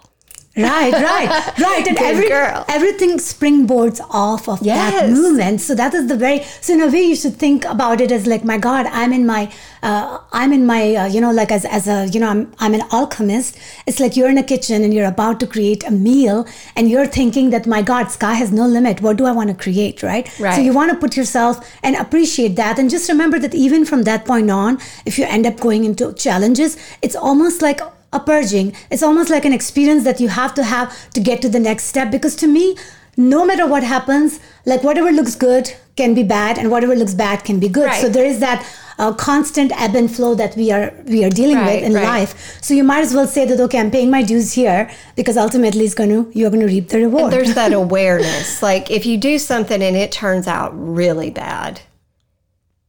Right, 0.57 0.91
right, 0.91 1.57
right. 1.59 1.87
And 1.87 1.97
every, 1.99 2.27
girl. 2.27 2.65
everything 2.67 3.17
springboards 3.17 3.99
off 4.09 4.49
of 4.49 4.59
that 4.63 5.09
movement. 5.09 5.61
So 5.61 5.75
that 5.75 5.93
is 5.93 6.07
the 6.07 6.15
very. 6.17 6.43
So 6.61 6.73
in 6.73 6.81
a 6.81 6.87
way, 6.87 7.03
you 7.03 7.15
should 7.15 7.35
think 7.35 7.65
about 7.65 8.01
it 8.01 8.11
as 8.11 8.25
like, 8.25 8.43
my 8.43 8.57
God, 8.57 8.87
I'm 8.87 9.13
in 9.13 9.25
my, 9.25 9.51
uh, 9.83 10.19
I'm 10.33 10.51
in 10.51 10.65
my, 10.65 10.95
uh, 10.95 11.05
you 11.05 11.21
know, 11.21 11.31
like 11.31 11.51
as 11.51 11.63
as 11.65 11.87
a, 11.87 12.07
you 12.07 12.19
know, 12.19 12.29
I'm 12.29 12.51
I'm 12.59 12.73
an 12.73 12.81
alchemist. 12.91 13.57
It's 13.85 13.99
like 13.99 14.15
you're 14.17 14.29
in 14.29 14.37
a 14.37 14.43
kitchen 14.43 14.83
and 14.83 14.93
you're 14.93 15.07
about 15.07 15.39
to 15.41 15.47
create 15.47 15.83
a 15.83 15.91
meal, 15.91 16.47
and 16.75 16.89
you're 16.89 17.05
thinking 17.07 17.51
that, 17.51 17.67
my 17.67 17.81
God, 17.81 18.09
sky 18.11 18.33
has 18.33 18.51
no 18.51 18.65
limit. 18.65 19.01
What 19.01 19.17
do 19.17 19.25
I 19.25 19.31
want 19.31 19.49
to 19.49 19.55
create, 19.55 20.01
right? 20.01 20.27
Right. 20.39 20.55
So 20.55 20.61
you 20.61 20.73
want 20.73 20.91
to 20.91 20.97
put 20.97 21.15
yourself 21.15 21.59
and 21.83 21.95
appreciate 21.95 22.55
that, 22.55 22.79
and 22.79 22.89
just 22.89 23.09
remember 23.09 23.37
that 23.39 23.53
even 23.53 23.85
from 23.85 24.03
that 24.03 24.25
point 24.25 24.49
on, 24.49 24.79
if 25.05 25.19
you 25.19 25.25
end 25.25 25.45
up 25.45 25.59
going 25.59 25.83
into 25.85 26.13
challenges, 26.13 26.77
it's 27.01 27.15
almost 27.15 27.61
like 27.61 27.79
a 28.13 28.19
purging. 28.19 28.73
It's 28.89 29.03
almost 29.03 29.29
like 29.29 29.45
an 29.45 29.53
experience 29.53 30.03
that 30.05 30.19
you 30.19 30.29
have 30.29 30.53
to 30.55 30.63
have 30.63 31.09
to 31.13 31.19
get 31.19 31.41
to 31.41 31.49
the 31.49 31.59
next 31.59 31.85
step. 31.85 32.11
Because 32.11 32.35
to 32.37 32.47
me, 32.47 32.77
no 33.15 33.45
matter 33.45 33.65
what 33.67 33.83
happens, 33.83 34.39
like 34.65 34.83
whatever 34.83 35.11
looks 35.11 35.35
good 35.35 35.73
can 35.95 36.13
be 36.13 36.23
bad, 36.23 36.57
and 36.59 36.69
whatever 36.69 36.95
looks 36.95 37.13
bad 37.15 37.43
can 37.43 37.59
be 37.59 37.67
good. 37.67 37.85
Right. 37.87 38.01
So 38.01 38.07
there 38.09 38.25
is 38.25 38.39
that 38.39 38.63
uh, 38.99 39.13
constant 39.13 39.71
ebb 39.79 39.95
and 39.95 40.09
flow 40.15 40.35
that 40.35 40.55
we 40.55 40.71
are 40.71 40.93
we 41.05 41.23
are 41.25 41.29
dealing 41.29 41.55
Right, 41.57 41.81
with 41.81 41.85
in 41.85 41.93
right. 41.93 42.03
life. 42.03 42.57
So 42.63 42.73
you 42.75 42.83
might 42.83 43.01
as 43.01 43.13
well 43.15 43.27
say 43.27 43.45
that 43.45 43.59
okay, 43.59 43.79
I'm 43.79 43.89
paying 43.91 44.09
my 44.11 44.21
dues 44.23 44.53
here 44.53 44.89
because 45.15 45.37
ultimately 45.37 45.83
it's 45.85 45.95
going 45.95 46.09
to 46.11 46.31
you're 46.37 46.49
going 46.51 46.61
to 46.61 46.67
reap 46.67 46.89
the 46.89 46.99
reward. 46.99 47.33
there's 47.33 47.55
that 47.55 47.73
awareness 47.83 48.61
like 48.61 48.89
if 48.91 49.05
you 49.07 49.17
do 49.17 49.37
something 49.39 49.81
and 49.81 49.95
it 49.95 50.11
turns 50.11 50.47
out 50.47 50.71
really 50.73 51.29
bad 51.31 51.81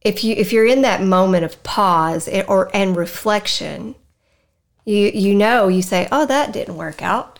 if 0.01 0.23
you 0.23 0.33
if 0.35 0.53
you're 0.53 0.65
in 0.65 0.81
that 0.83 1.01
moment 1.03 1.43
of 1.45 1.61
pause 1.63 2.27
and- 2.27 2.47
or 2.47 2.69
and 2.75 2.95
reflection 2.95 3.95
you 4.85 5.11
you 5.13 5.35
know 5.35 5.67
you 5.67 5.81
say 5.81 6.07
oh 6.11 6.25
that 6.25 6.53
didn't 6.53 6.77
work 6.77 7.01
out. 7.01 7.39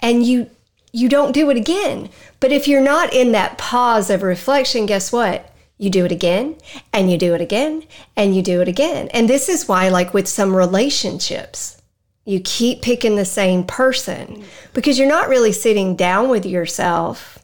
And 0.00 0.24
you 0.24 0.50
you 0.92 1.08
don't 1.08 1.32
do 1.32 1.50
it 1.50 1.56
again. 1.56 2.08
But 2.40 2.52
if 2.52 2.66
you're 2.66 2.80
not 2.80 3.12
in 3.12 3.32
that 3.32 3.58
pause 3.58 4.10
of 4.10 4.22
reflection 4.22 4.86
guess 4.86 5.12
what? 5.12 5.52
You 5.76 5.90
do 5.90 6.04
it 6.04 6.12
again 6.12 6.56
and 6.92 7.10
you 7.10 7.18
do 7.18 7.34
it 7.34 7.40
again 7.40 7.84
and 8.16 8.34
you 8.34 8.42
do 8.42 8.60
it 8.60 8.68
again. 8.68 9.08
And 9.08 9.28
this 9.28 9.48
is 9.48 9.68
why 9.68 9.88
like 9.88 10.12
with 10.14 10.28
some 10.28 10.54
relationships 10.54 11.80
you 12.24 12.40
keep 12.40 12.82
picking 12.82 13.16
the 13.16 13.24
same 13.24 13.64
person. 13.64 14.44
Because 14.74 14.98
you're 14.98 15.08
not 15.08 15.28
really 15.28 15.52
sitting 15.52 15.96
down 15.96 16.28
with 16.28 16.44
yourself 16.44 17.38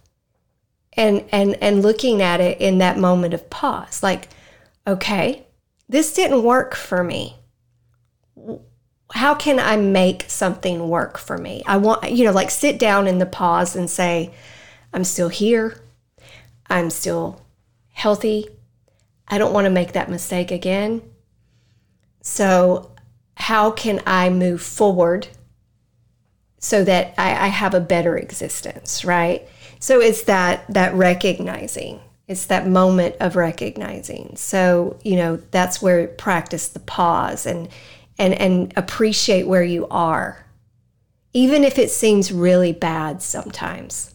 and 0.92 1.24
and 1.32 1.56
and 1.60 1.82
looking 1.82 2.22
at 2.22 2.40
it 2.40 2.60
in 2.60 2.78
that 2.78 2.98
moment 2.98 3.34
of 3.34 3.50
pause. 3.50 4.02
Like 4.02 4.28
okay 4.86 5.44
this 5.88 6.14
didn't 6.14 6.42
work 6.42 6.74
for 6.74 7.04
me 7.04 7.36
how 9.14 9.34
can 9.34 9.58
i 9.58 9.76
make 9.76 10.24
something 10.28 10.88
work 10.88 11.18
for 11.18 11.38
me 11.38 11.62
i 11.66 11.76
want 11.76 12.10
you 12.10 12.24
know 12.24 12.32
like 12.32 12.50
sit 12.50 12.78
down 12.78 13.06
in 13.06 13.18
the 13.18 13.26
pause 13.26 13.74
and 13.74 13.88
say 13.88 14.32
i'm 14.92 15.04
still 15.04 15.28
here 15.28 15.80
i'm 16.68 16.90
still 16.90 17.40
healthy 17.92 18.48
i 19.28 19.38
don't 19.38 19.52
want 19.52 19.64
to 19.64 19.70
make 19.70 19.92
that 19.92 20.10
mistake 20.10 20.50
again 20.50 21.00
so 22.24 22.90
how 23.36 23.70
can 23.70 24.00
I 24.06 24.30
move 24.30 24.62
forward 24.62 25.28
so 26.58 26.82
that 26.84 27.14
I, 27.18 27.44
I 27.44 27.46
have 27.48 27.74
a 27.74 27.80
better 27.80 28.16
existence, 28.16 29.04
right? 29.04 29.46
So 29.78 30.00
it's 30.00 30.22
that 30.22 30.64
that 30.70 30.94
recognizing. 30.94 32.00
It's 32.26 32.46
that 32.46 32.66
moment 32.66 33.16
of 33.20 33.36
recognizing. 33.36 34.36
So, 34.36 34.98
you 35.04 35.16
know, 35.16 35.36
that's 35.50 35.82
where 35.82 36.06
practice 36.06 36.68
the 36.68 36.80
pause 36.80 37.44
and 37.44 37.68
and 38.18 38.34
and 38.34 38.72
appreciate 38.76 39.46
where 39.46 39.62
you 39.62 39.86
are. 39.88 40.44
Even 41.32 41.64
if 41.64 41.78
it 41.78 41.90
seems 41.90 42.32
really 42.32 42.72
bad 42.72 43.22
sometimes. 43.22 44.14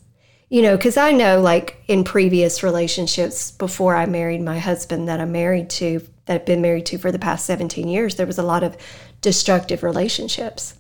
You 0.50 0.62
know, 0.62 0.78
cuz 0.78 0.98
I 0.98 1.12
know 1.12 1.42
like 1.42 1.84
in 1.88 2.04
previous 2.04 2.64
relationships 2.64 3.52
before 3.52 3.96
I 3.96 4.06
married 4.06 4.42
my 4.42 4.58
husband 4.60 5.08
that 5.08 5.20
I'm 5.20 5.32
married 5.32 5.70
to 5.72 6.02
that 6.26 6.36
I've 6.42 6.46
been 6.46 6.62
married 6.62 6.86
to 6.88 6.98
for 6.98 7.12
the 7.12 7.20
past 7.20 7.46
17 7.46 7.88
years, 7.88 8.16
there 8.16 8.28
was 8.28 8.38
a 8.38 8.44
lot 8.44 8.64
of 8.64 8.78
destructive 9.22 9.84
relationships. 9.84 10.76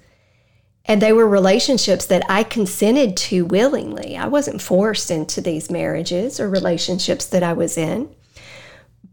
And 0.86 1.02
they 1.02 1.14
were 1.14 1.28
relationships 1.28 2.06
that 2.08 2.24
I 2.30 2.44
consented 2.44 3.16
to 3.18 3.46
willingly. 3.46 4.18
I 4.18 4.28
wasn't 4.28 4.62
forced 4.62 5.12
into 5.12 5.40
these 5.40 5.70
marriages 5.70 6.40
or 6.40 6.50
relationships 6.50 7.26
that 7.28 7.44
I 7.44 7.54
was 7.54 7.78
in. 7.78 8.10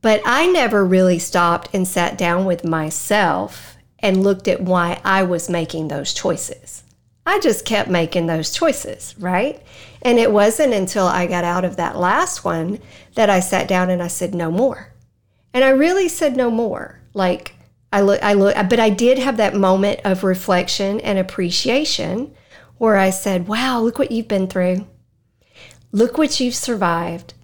But 0.01 0.23
I 0.25 0.47
never 0.47 0.85
really 0.85 1.19
stopped 1.19 1.69
and 1.75 1.87
sat 1.87 2.16
down 2.16 2.45
with 2.45 2.64
myself 2.64 3.75
and 4.00 4.22
looked 4.22 4.48
at 4.48 4.61
why 4.61 5.00
I 5.04 5.22
was 5.22 5.48
making 5.48 5.88
those 5.88 6.12
choices. 6.12 6.82
I 7.24 7.40
just 7.40 7.64
kept 7.64 7.90
making 7.90 8.26
those 8.26 8.52
choices, 8.52 9.14
right? 9.18 9.61
And 10.02 10.18
it 10.18 10.30
wasn't 10.30 10.74
until 10.74 11.06
I 11.06 11.26
got 11.26 11.42
out 11.44 11.64
of 11.64 11.76
that 11.76 11.98
last 11.98 12.44
one 12.44 12.78
that 13.14 13.28
I 13.28 13.40
sat 13.40 13.66
down 13.66 13.90
and 13.90 14.02
I 14.02 14.06
said, 14.06 14.35
no 14.35 14.50
more. 14.50 14.92
And 15.52 15.64
I 15.64 15.70
really 15.70 16.09
said 16.09 16.37
no 16.37 16.50
more. 16.50 17.00
Like, 17.14 17.54
I 17.92 18.02
look, 18.02 18.22
I 18.22 18.35
look, 18.35 18.54
but 18.68 18.78
I 18.78 18.90
did 18.90 19.18
have 19.18 19.38
that 19.38 19.56
moment 19.56 20.00
of 20.04 20.22
reflection 20.22 21.00
and 21.00 21.18
appreciation 21.18 22.35
where 22.78 22.96
I 22.96 23.11
said, 23.11 23.48
wow, 23.48 23.80
look 23.80 23.98
what 23.98 24.12
you've 24.12 24.28
been 24.28 24.46
through. 24.46 24.87
Look 25.92 26.18
what 26.18 26.38
you've 26.38 26.54
survived. 26.54 27.35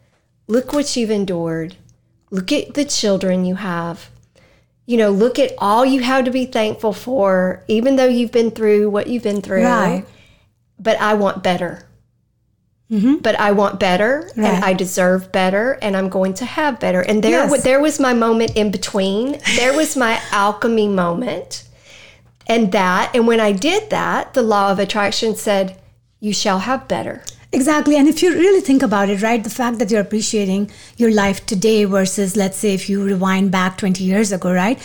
Look 0.46 0.72
what 0.72 0.94
you've 0.94 1.10
endured. 1.10 1.76
Look 2.30 2.52
at 2.52 2.74
the 2.74 2.84
children 2.84 3.44
you 3.44 3.54
have. 3.56 4.10
You 4.86 4.96
know, 4.96 5.10
look 5.10 5.38
at 5.38 5.52
all 5.58 5.84
you 5.86 6.00
have 6.02 6.24
to 6.24 6.30
be 6.30 6.44
thankful 6.46 6.92
for, 6.92 7.62
even 7.68 7.96
though 7.96 8.06
you've 8.08 8.32
been 8.32 8.50
through 8.50 8.90
what 8.90 9.06
you've 9.06 9.22
been 9.22 9.40
through. 9.40 9.64
Right. 9.64 10.04
But 10.78 11.00
I 11.00 11.14
want 11.14 11.42
better. 11.42 11.86
Mm-hmm. 12.90 13.16
But 13.18 13.38
I 13.40 13.52
want 13.52 13.80
better, 13.80 14.28
Right. 14.36 14.46
and 14.52 14.64
I 14.64 14.74
deserve 14.74 15.32
better, 15.32 15.78
and 15.80 15.96
I'm 15.96 16.10
going 16.10 16.34
to 16.34 16.44
have 16.44 16.78
better. 16.78 17.00
And 17.00 17.22
there, 17.22 17.48
Yes. 17.48 17.62
there 17.62 17.80
was 17.80 17.98
my 17.98 18.12
moment 18.12 18.54
in 18.56 18.70
between. 18.70 19.38
There 19.56 19.74
was 19.74 19.96
my 19.96 20.20
alchemy 20.32 20.88
moment, 20.88 21.64
and 22.46 22.70
that. 22.72 23.10
And 23.14 23.26
when 23.26 23.40
I 23.40 23.52
did 23.52 23.88
that, 23.90 24.34
the 24.34 24.42
law 24.42 24.70
of 24.72 24.78
attraction 24.78 25.36
said, 25.36 25.78
"You 26.20 26.34
shall 26.34 26.58
have 26.60 26.86
better." 26.86 27.22
Exactly. 27.52 27.96
And 27.96 28.08
if 28.08 28.22
you 28.22 28.32
really 28.32 28.62
think 28.62 28.82
about 28.82 29.10
it, 29.10 29.20
right, 29.20 29.42
the 29.42 29.50
fact 29.50 29.78
that 29.78 29.90
you're 29.90 30.00
appreciating 30.00 30.70
your 30.96 31.12
life 31.12 31.44
today 31.44 31.84
versus, 31.84 32.34
let's 32.34 32.56
say, 32.56 32.72
if 32.72 32.88
you 32.88 33.02
rewind 33.04 33.50
back 33.50 33.76
20 33.76 34.02
years 34.02 34.32
ago, 34.32 34.52
right, 34.52 34.78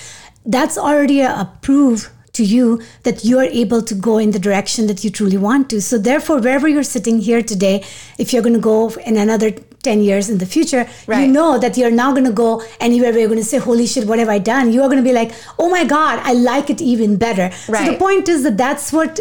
that's 0.45 0.77
already 0.77 1.21
a, 1.21 1.49
proof 1.62 2.12
to 2.38 2.43
you 2.56 2.82
that 3.04 3.23
you 3.26 3.38
are 3.39 3.50
able 3.63 3.82
to 3.82 3.95
go 4.10 4.17
in 4.26 4.32
the 4.32 4.39
direction 4.50 4.88
that 4.88 5.04
you 5.04 5.10
truly 5.19 5.38
want 5.38 5.69
to. 5.71 5.82
So, 5.82 5.97
therefore, 5.97 6.39
wherever 6.39 6.67
you're 6.67 6.91
sitting 6.97 7.19
here 7.30 7.41
today, 7.54 7.84
if 8.17 8.32
you're 8.34 8.45
going 8.47 8.60
to 8.62 8.67
go 8.73 8.89
in 9.06 9.17
another 9.17 9.52
10 9.84 10.02
years 10.02 10.30
in 10.30 10.38
the 10.39 10.45
future, 10.45 10.84
you 11.21 11.28
know 11.28 11.58
that 11.63 11.78
you're 11.78 11.91
now 12.04 12.12
going 12.12 12.26
to 12.26 12.32
go 12.32 12.62
anywhere 12.80 13.12
where 13.12 13.19
you're 13.19 13.30
going 13.36 13.39
to 13.39 13.52
say, 13.54 13.58
Holy 13.58 13.88
shit, 13.88 14.06
what 14.08 14.19
have 14.19 14.30
I 14.30 14.39
done? 14.39 14.71
You 14.73 14.82
are 14.84 14.89
going 14.93 15.04
to 15.04 15.10
be 15.12 15.13
like, 15.13 15.32
Oh 15.60 15.69
my 15.69 15.84
God, 15.86 16.19
I 16.23 16.34
like 16.34 16.69
it 16.69 16.82
even 16.82 17.17
better. 17.17 17.52
So, 17.86 17.91
the 17.91 17.97
point 17.97 18.28
is 18.30 18.43
that 18.43 18.58
that's 18.58 18.91
what 18.91 19.19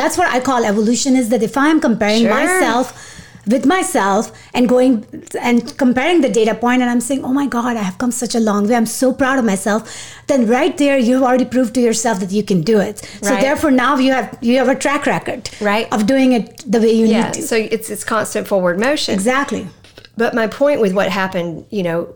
that's 0.00 0.16
what 0.18 0.28
I 0.32 0.40
call 0.40 0.64
evolution 0.64 1.16
is 1.16 1.28
that 1.30 1.42
if 1.42 1.56
I'm 1.56 1.80
comparing 1.80 2.22
Sure. 2.22 2.30
myself 2.40 3.19
with 3.46 3.64
myself 3.66 4.32
and 4.54 4.68
going 4.68 5.06
and 5.40 5.76
comparing 5.78 6.20
the 6.20 6.28
data 6.28 6.54
point 6.54 6.82
and 6.82 6.90
I'm 6.90 7.00
saying, 7.00 7.24
oh 7.24 7.32
my 7.32 7.46
God, 7.46 7.76
I 7.76 7.82
have 7.82 7.98
come 7.98 8.10
such 8.12 8.34
a 8.34 8.40
long 8.40 8.68
way. 8.68 8.74
I'm 8.76 8.86
so 8.86 9.12
proud 9.12 9.38
of 9.38 9.44
myself. 9.44 9.90
Then 10.26 10.46
right 10.46 10.76
there, 10.76 10.98
you've 10.98 11.22
already 11.22 11.44
proved 11.46 11.74
to 11.74 11.80
yourself 11.80 12.20
that 12.20 12.30
you 12.32 12.42
can 12.42 12.60
do 12.62 12.78
it. 12.80 12.98
So 13.22 13.34
therefore 13.36 13.70
now 13.70 13.96
you 13.96 14.12
have 14.12 14.36
you 14.40 14.58
have 14.58 14.68
a 14.68 14.74
track 14.74 15.06
record 15.06 15.48
Right. 15.60 15.86
of 15.92 16.06
doing 16.06 16.32
it 16.32 16.62
the 16.70 16.80
way 16.80 16.92
you 16.92 17.06
Yeah. 17.06 17.24
need 17.26 17.34
to. 17.34 17.42
So 17.42 17.56
it's 17.56 17.88
it's 17.90 18.04
constant 18.04 18.46
forward 18.46 18.78
motion. 18.78 19.14
exactly. 19.14 19.68
But 20.16 20.34
my 20.34 20.46
point 20.46 20.80
with 20.80 20.92
what 20.92 21.08
happened, 21.08 21.64
you 21.70 21.82
know, 21.82 22.14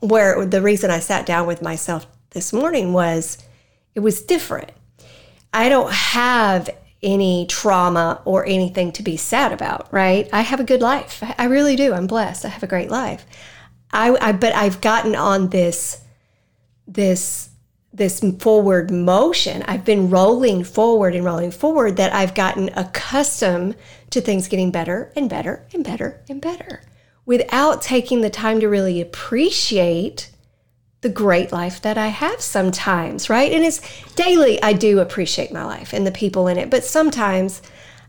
where 0.00 0.44
the 0.46 0.62
reason 0.62 0.90
I 0.90 1.00
sat 1.00 1.26
down 1.26 1.46
with 1.46 1.60
myself 1.62 2.06
this 2.30 2.52
morning 2.52 2.92
was 2.92 3.38
it 3.94 4.00
was 4.00 4.20
different. 4.22 4.70
I 5.52 5.68
don't 5.68 5.92
have 5.92 6.70
any 7.02 7.46
trauma 7.46 8.22
or 8.24 8.46
anything 8.46 8.92
to 8.92 9.02
be 9.02 9.16
sad 9.16 9.52
about, 9.52 9.92
right? 9.92 10.28
I 10.32 10.42
have 10.42 10.60
a 10.60 10.64
good 10.64 10.80
life. 10.80 11.22
I- 11.38 11.46
really 11.46 11.76
do. 11.76 11.92
I'm 11.92 12.06
blessed. 12.06 12.44
I 12.44 12.48
have 12.48 12.62
a 12.62 12.68
great 12.68 12.90
life. 12.90 13.26
I, 13.92 14.16
I 14.20 14.32
but 14.32 14.54
I've 14.54 14.80
gotten 14.80 15.14
on 15.14 15.48
this 15.48 16.02
this 16.86 17.50
this 17.92 18.20
forward 18.38 18.90
motion. 18.90 19.62
I've 19.64 19.84
been 19.84 20.08
rolling 20.08 20.64
forward 20.64 21.14
and 21.14 21.24
rolling 21.24 21.50
forward 21.50 21.96
that 21.96 22.14
I've 22.14 22.34
gotten 22.34 22.70
accustomed 22.74 23.76
to 24.10 24.20
things 24.20 24.48
getting 24.48 24.70
better 24.70 25.12
and 25.14 25.28
better 25.28 25.66
and 25.74 25.84
better 25.84 26.22
and 26.28 26.40
better 26.40 26.82
without 27.26 27.82
taking 27.82 28.20
the 28.20 28.30
time 28.30 28.60
to 28.60 28.68
really 28.68 29.00
appreciate 29.00 30.30
the 31.02 31.08
great 31.08 31.52
life 31.52 31.82
that 31.82 31.98
I 31.98 32.08
have 32.08 32.40
sometimes, 32.40 33.28
right? 33.28 33.52
And 33.52 33.64
it's 33.64 33.80
daily, 34.14 34.62
I 34.62 34.72
do 34.72 35.00
appreciate 35.00 35.52
my 35.52 35.64
life 35.64 35.92
and 35.92 36.06
the 36.06 36.12
people 36.12 36.46
in 36.46 36.56
it, 36.56 36.70
but 36.70 36.84
sometimes 36.84 37.60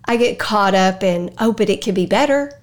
I 0.05 0.15
get 0.15 0.39
caught 0.39 0.75
up 0.75 1.03
in, 1.03 1.33
oh, 1.39 1.53
but 1.53 1.69
it 1.69 1.83
could 1.83 1.95
be 1.95 2.05
better. 2.05 2.59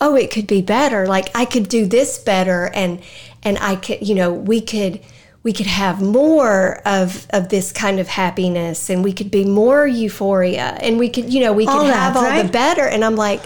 Oh, 0.00 0.16
it 0.16 0.30
could 0.30 0.46
be 0.46 0.60
better. 0.60 1.06
Like 1.06 1.34
I 1.34 1.46
could 1.46 1.68
do 1.68 1.86
this 1.86 2.18
better 2.18 2.70
and 2.74 3.02
and 3.42 3.56
I 3.58 3.76
could, 3.76 4.06
you 4.06 4.14
know, 4.14 4.32
we 4.32 4.60
could 4.60 5.00
we 5.42 5.52
could 5.54 5.66
have 5.66 6.02
more 6.02 6.82
of 6.86 7.26
of 7.30 7.48
this 7.48 7.72
kind 7.72 7.98
of 7.98 8.06
happiness 8.06 8.90
and 8.90 9.02
we 9.02 9.12
could 9.14 9.30
be 9.30 9.44
more 9.44 9.86
euphoria 9.86 10.76
and 10.80 10.98
we 10.98 11.08
could, 11.08 11.32
you 11.32 11.40
know, 11.40 11.52
we 11.52 11.64
could 11.64 11.74
All 11.74 11.84
that, 11.84 11.94
have 11.94 12.16
all 12.16 12.42
the 12.42 12.52
better. 12.52 12.86
And 12.86 13.04
I'm 13.04 13.16
like, 13.16 13.40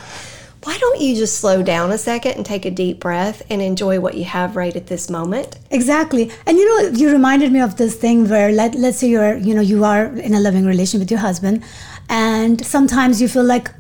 why 0.65 0.79
don't 0.79 1.01
you 1.01 1.15
just 1.15 1.39
slow 1.39 1.63
down 1.63 1.93
a 1.93 1.99
second 1.99 2.33
and 2.33 2.47
take 2.47 2.65
a 2.65 2.71
deep 2.71 2.99
breath 2.99 3.43
and 3.51 3.61
enjoy 3.61 4.01
what 4.01 4.15
you 4.15 4.25
have 4.25 4.57
right 4.57 4.75
at 4.75 4.87
this 4.87 5.11
moment? 5.11 5.59
Exactly. 5.71 6.31
And 6.47 6.57
you 6.57 6.67
know, 6.67 6.89
you 6.89 7.13
reminded 7.13 7.53
me 7.53 7.61
of 7.61 7.77
this 7.77 7.95
thing 7.95 8.29
where 8.29 8.51
let, 8.51 8.75
let's 8.75 8.99
say 8.99 9.09
you're, 9.09 9.37
you 9.37 9.55
know, 9.55 9.61
you 9.61 9.85
are 9.85 10.07
in 10.07 10.35
a 10.35 10.41
loving 10.41 10.65
relation 10.65 11.01
with 11.01 11.11
your 11.11 11.21
husband 11.21 11.63
and 12.09 12.65
sometimes 12.65 13.21
you 13.21 13.29
feel 13.29 13.45
like 13.45 13.71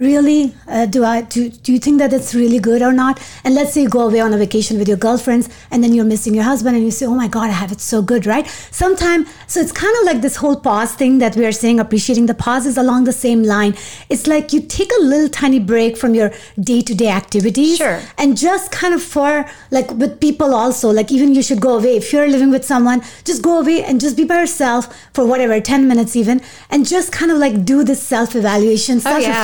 really 0.00 0.54
uh, 0.66 0.86
do 0.86 1.04
i 1.04 1.20
do, 1.20 1.50
do 1.50 1.72
you 1.74 1.78
think 1.78 1.98
that 1.98 2.10
it's 2.12 2.34
really 2.34 2.58
good 2.58 2.80
or 2.80 2.90
not? 2.92 3.20
And 3.44 3.54
let's 3.54 3.74
say 3.74 3.82
you 3.82 3.88
go 3.88 4.00
away 4.08 4.20
on 4.20 4.32
a 4.32 4.38
vacation 4.38 4.78
with 4.78 4.88
your 4.88 4.96
girlfriends 4.96 5.48
and 5.70 5.84
then 5.84 5.92
you're 5.92 6.06
missing 6.06 6.34
your 6.34 6.44
husband 6.44 6.74
and 6.74 6.84
you 6.84 6.90
say 6.90 7.04
oh 7.06 7.14
my 7.14 7.28
god 7.28 7.50
i 7.50 7.52
have 7.52 7.70
it 7.70 7.80
so 7.80 8.00
good 8.00 8.24
right? 8.26 8.46
Sometime 8.70 9.26
so 9.46 9.60
it's 9.60 9.72
kind 9.72 9.94
of 10.00 10.04
like 10.06 10.22
this 10.22 10.36
whole 10.36 10.56
pause 10.56 10.92
thing 10.94 11.18
that 11.18 11.36
we 11.36 11.44
are 11.44 11.52
saying 11.52 11.78
appreciating 11.80 12.26
the 12.26 12.34
pauses 12.34 12.78
along 12.78 13.04
the 13.04 13.12
same 13.12 13.42
line. 13.42 13.74
It's 14.08 14.26
like 14.26 14.52
you 14.54 14.60
take 14.62 14.90
a 14.98 15.02
little 15.02 15.28
tiny 15.28 15.58
break 15.58 15.98
from 15.98 16.14
your 16.14 16.32
day-to-day 16.58 17.08
activities 17.08 17.76
Sure. 17.76 18.00
and 18.16 18.36
just 18.38 18.72
kind 18.72 18.94
of 18.94 19.02
for 19.02 19.44
like 19.70 19.90
with 19.90 20.18
people 20.20 20.54
also. 20.54 20.90
Like 20.90 21.12
even 21.12 21.34
you 21.34 21.42
should 21.42 21.60
go 21.60 21.76
away. 21.76 21.96
If 21.96 22.12
you're 22.12 22.28
living 22.28 22.50
with 22.50 22.64
someone 22.64 23.02
just 23.24 23.42
go 23.42 23.60
away 23.60 23.84
and 23.84 24.00
just 24.00 24.16
be 24.16 24.24
by 24.24 24.40
yourself 24.40 24.88
for 25.12 25.26
whatever 25.26 25.60
10 25.60 25.86
minutes 25.86 26.16
even 26.16 26.40
and 26.70 26.86
just 26.88 27.12
kind 27.12 27.30
of 27.30 27.36
like 27.36 27.66
do 27.66 27.84
this 27.84 28.02
self-evaluation 28.02 29.00
Oh, 29.04 29.18
yeah. 29.18 29.42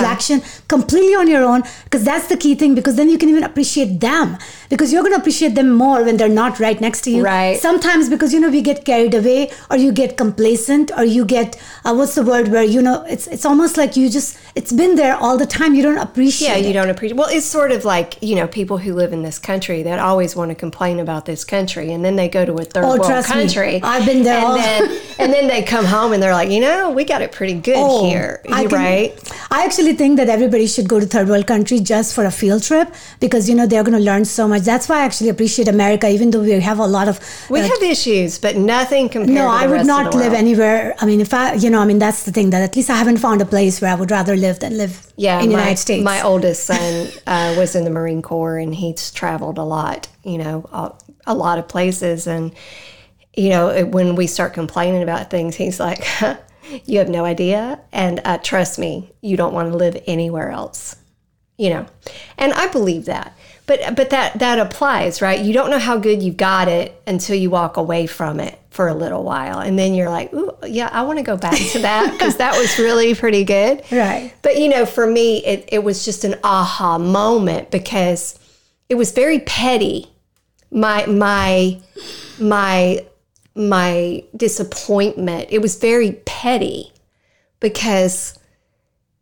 Completely 0.69 1.15
on 1.15 1.29
your 1.29 1.43
own 1.45 1.63
because 1.85 2.05
that's 2.05 2.27
the 2.29 2.37
key 2.37 2.55
thing 2.55 2.75
because 2.75 2.97
then 2.97 3.09
you 3.09 3.19
can 3.19 3.29
even 3.29 3.43
appreciate 3.43 4.01
them 4.01 4.37
because 4.69 4.93
you're 4.93 5.03
going 5.03 5.15
to 5.15 5.19
appreciate 5.21 5.55
them 5.55 5.71
more 5.73 6.03
when 6.05 6.17
they're 6.17 6.29
not 6.29 6.59
right 6.61 6.81
next 6.81 7.03
to 7.03 7.11
you 7.11 7.23
Right. 7.25 7.59
sometimes 7.61 8.09
because 8.09 8.33
you 8.35 8.41
know 8.41 8.51
we 8.51 8.63
get 8.63 8.85
carried 8.85 9.15
away 9.15 9.51
or 9.71 9.77
you 9.77 9.93
get 9.93 10.17
complacent 10.17 10.91
or 10.97 11.05
you 11.05 11.25
get 11.25 11.57
uh, 11.85 11.95
what's 11.95 12.15
the 12.15 12.23
word 12.23 12.49
where 12.49 12.63
you 12.65 12.83
know 12.83 13.03
it's 13.09 13.27
it's 13.29 13.45
almost 13.45 13.77
like 13.77 13.97
you 13.97 14.09
just 14.11 14.39
it's 14.55 14.73
been 14.73 14.97
there 14.97 15.15
all 15.17 15.37
the 15.39 15.47
time 15.47 15.75
you 15.75 15.83
don't 15.83 15.99
appreciate 15.99 16.49
Yeah, 16.49 16.57
you 16.57 16.71
it. 16.71 16.73
don't 16.73 16.91
appreciate. 16.91 17.17
Well, 17.17 17.29
it's 17.31 17.47
sort 17.47 17.71
of 17.73 17.85
like 17.85 18.19
you 18.23 18.35
know 18.35 18.47
people 18.47 18.79
who 18.79 18.93
live 18.95 19.13
in 19.13 19.23
this 19.23 19.39
country 19.39 19.83
that 19.83 19.99
always 19.99 20.35
want 20.35 20.51
to 20.51 20.55
complain 20.55 20.99
about 21.01 21.25
this 21.27 21.45
country, 21.45 21.93
and 21.93 22.05
then 22.05 22.17
they 22.17 22.29
go 22.29 22.45
to 22.45 22.55
a 22.55 22.65
third 22.65 22.85
Oh, 22.85 22.89
world 22.97 23.05
trust 23.05 23.29
me. 23.31 23.35
country. 23.35 23.81
I've 23.83 24.05
been 24.07 24.23
there 24.23 24.39
and 24.45 24.57
then 24.61 25.01
and 25.21 25.33
then 25.33 25.47
they 25.49 25.63
come 25.63 25.85
home 25.85 26.13
and 26.13 26.23
they're 26.23 26.33
like, 26.41 26.51
you 26.51 26.61
know, 26.61 26.91
we 26.91 27.05
got 27.05 27.23
it 27.23 27.33
pretty 27.33 27.55
good 27.55 27.77
here, 28.07 28.41
Oh, 28.49 28.53
I 28.53 28.63
You 28.63 28.69
can- 28.69 28.79
right? 28.79 29.33
I 29.51 29.65
actually 29.65 29.95
think 29.95 30.17
that 30.19 30.29
everybody 30.37 30.67
should 30.67 30.89
go 30.93 30.99
to 31.01 31.07
third 31.07 31.29
world 31.31 31.47
country 31.47 31.79
just 31.93 32.15
for 32.15 32.25
a 32.25 32.31
field 32.31 32.63
trip 32.69 32.89
because 33.25 33.49
you 33.49 33.55
know 33.59 33.67
they're 33.67 33.87
going 33.89 33.99
to 34.03 34.07
learn 34.11 34.25
so 34.25 34.47
much. 34.53 34.63
That's 34.63 34.87
why 34.89 34.97
I 35.01 35.05
actually 35.09 35.31
appreciate 35.35 35.69
America, 35.77 36.07
even 36.17 36.31
though 36.31 36.43
we 36.43 36.53
have 36.71 36.79
a 36.79 36.91
lot 36.97 37.09
of. 37.09 37.21
We 37.49 37.61
uh, 37.61 37.69
have 37.73 37.83
issues, 37.83 38.39
but 38.39 38.57
nothing 38.57 39.09
compared. 39.09 39.35
no, 39.41 39.47
to 39.47 39.57
the 39.57 39.65
I 39.65 39.67
would 39.73 39.87
not 39.87 40.15
live 40.15 40.35
anywhere. 40.45 40.95
I 41.01 41.07
mean, 41.07 41.21
if 41.27 41.33
I, 41.33 41.55
you 41.55 41.71
know, 41.71 41.81
I 41.81 41.87
mean, 41.91 41.99
that's 41.99 42.23
the 42.25 42.33
thing 42.33 42.51
that 42.51 42.63
at 42.63 42.77
least 42.77 42.91
I 42.91 42.97
haven't 42.97 43.19
found 43.19 43.41
a 43.41 43.47
place 43.47 43.81
where 43.81 43.91
I 43.91 43.95
would 43.95 44.11
rather 44.11 44.37
live 44.37 44.59
than 44.61 44.77
live 44.77 44.95
Yeah, 45.17 45.41
in 45.41 45.47
the 45.47 45.57
United 45.61 45.79
States. 45.79 46.05
My 46.05 46.21
oldest 46.23 46.65
son 46.73 47.09
uh, 47.27 47.55
was 47.57 47.75
in 47.75 47.85
the 47.85 47.95
Marine 47.99 48.23
Corps, 48.23 48.59
and 48.59 48.75
he's 48.75 49.11
traveled 49.11 49.59
a 49.59 49.65
lot. 49.65 50.09
You 50.33 50.39
know, 50.39 50.57
a, 50.73 50.93
a 51.27 51.35
lot 51.35 51.59
of 51.59 51.67
places, 51.69 52.27
and 52.27 52.55
you 53.35 53.51
know, 53.51 53.85
when 53.87 54.15
we 54.17 54.27
start 54.27 54.55
complaining 54.55 55.03
about 55.03 55.31
things, 55.31 55.57
he's 55.57 55.79
like, 55.79 56.05
you 56.85 56.99
have 56.99 57.09
no 57.09 57.25
idea. 57.25 57.81
And 57.93 58.21
uh, 58.25 58.39
trust 58.39 58.79
me, 58.79 59.13
you 59.21 59.37
don't 59.37 59.55
want 59.55 59.71
to 59.71 59.77
live 59.77 60.03
anywhere 60.07 60.51
else, 60.51 60.97
you 61.57 61.71
know. 61.71 61.87
And 62.39 62.53
I 62.53 62.69
believe 62.69 63.07
that. 63.07 63.37
But, 63.67 63.97
but 63.97 64.11
that, 64.11 64.39
that 64.39 64.61
applies, 64.61 65.21
right? 65.21 65.41
You 65.41 65.53
don't 65.53 65.71
know 65.71 65.79
how 65.79 65.99
good 65.99 66.23
you've 66.23 66.37
got 66.37 66.69
it 66.69 67.03
until 67.07 67.35
you 67.35 67.51
walk 67.51 67.77
away 67.77 68.07
from 68.07 68.39
it 68.39 68.57
for 68.71 68.87
a 68.87 68.95
little 68.95 69.25
while. 69.25 69.59
And 69.59 69.77
then 69.77 69.95
you're 69.95 70.09
like, 70.09 70.33
ooh, 70.33 70.53
yeah, 70.65 70.89
I 70.93 71.03
want 71.03 71.19
to 71.19 71.25
go 71.25 71.37
back 71.37 71.59
to 71.73 71.81
that 71.81 72.13
because 72.13 72.37
that 72.37 72.57
was 72.57 72.79
really 72.79 73.15
pretty 73.15 73.43
good. 73.43 73.83
Right. 73.91 74.33
But, 74.43 74.59
you 74.59 74.69
know, 74.69 74.87
for 74.87 75.07
me, 75.07 75.45
it, 75.45 75.69
it 75.73 75.79
was 75.83 76.05
just 76.05 76.23
an 76.23 76.37
aha 76.45 76.99
moment 76.99 77.73
because 77.73 78.39
it 78.89 78.95
was 78.95 79.11
very 79.11 79.41
petty. 79.41 80.13
My, 80.71 81.07
my, 81.07 81.81
my 82.39 83.05
my 83.57 84.25
disappointment. 84.37 85.49
It 85.51 85.61
was 85.61 85.77
very 85.77 86.13
petty 86.25 86.93
because, 87.61 88.39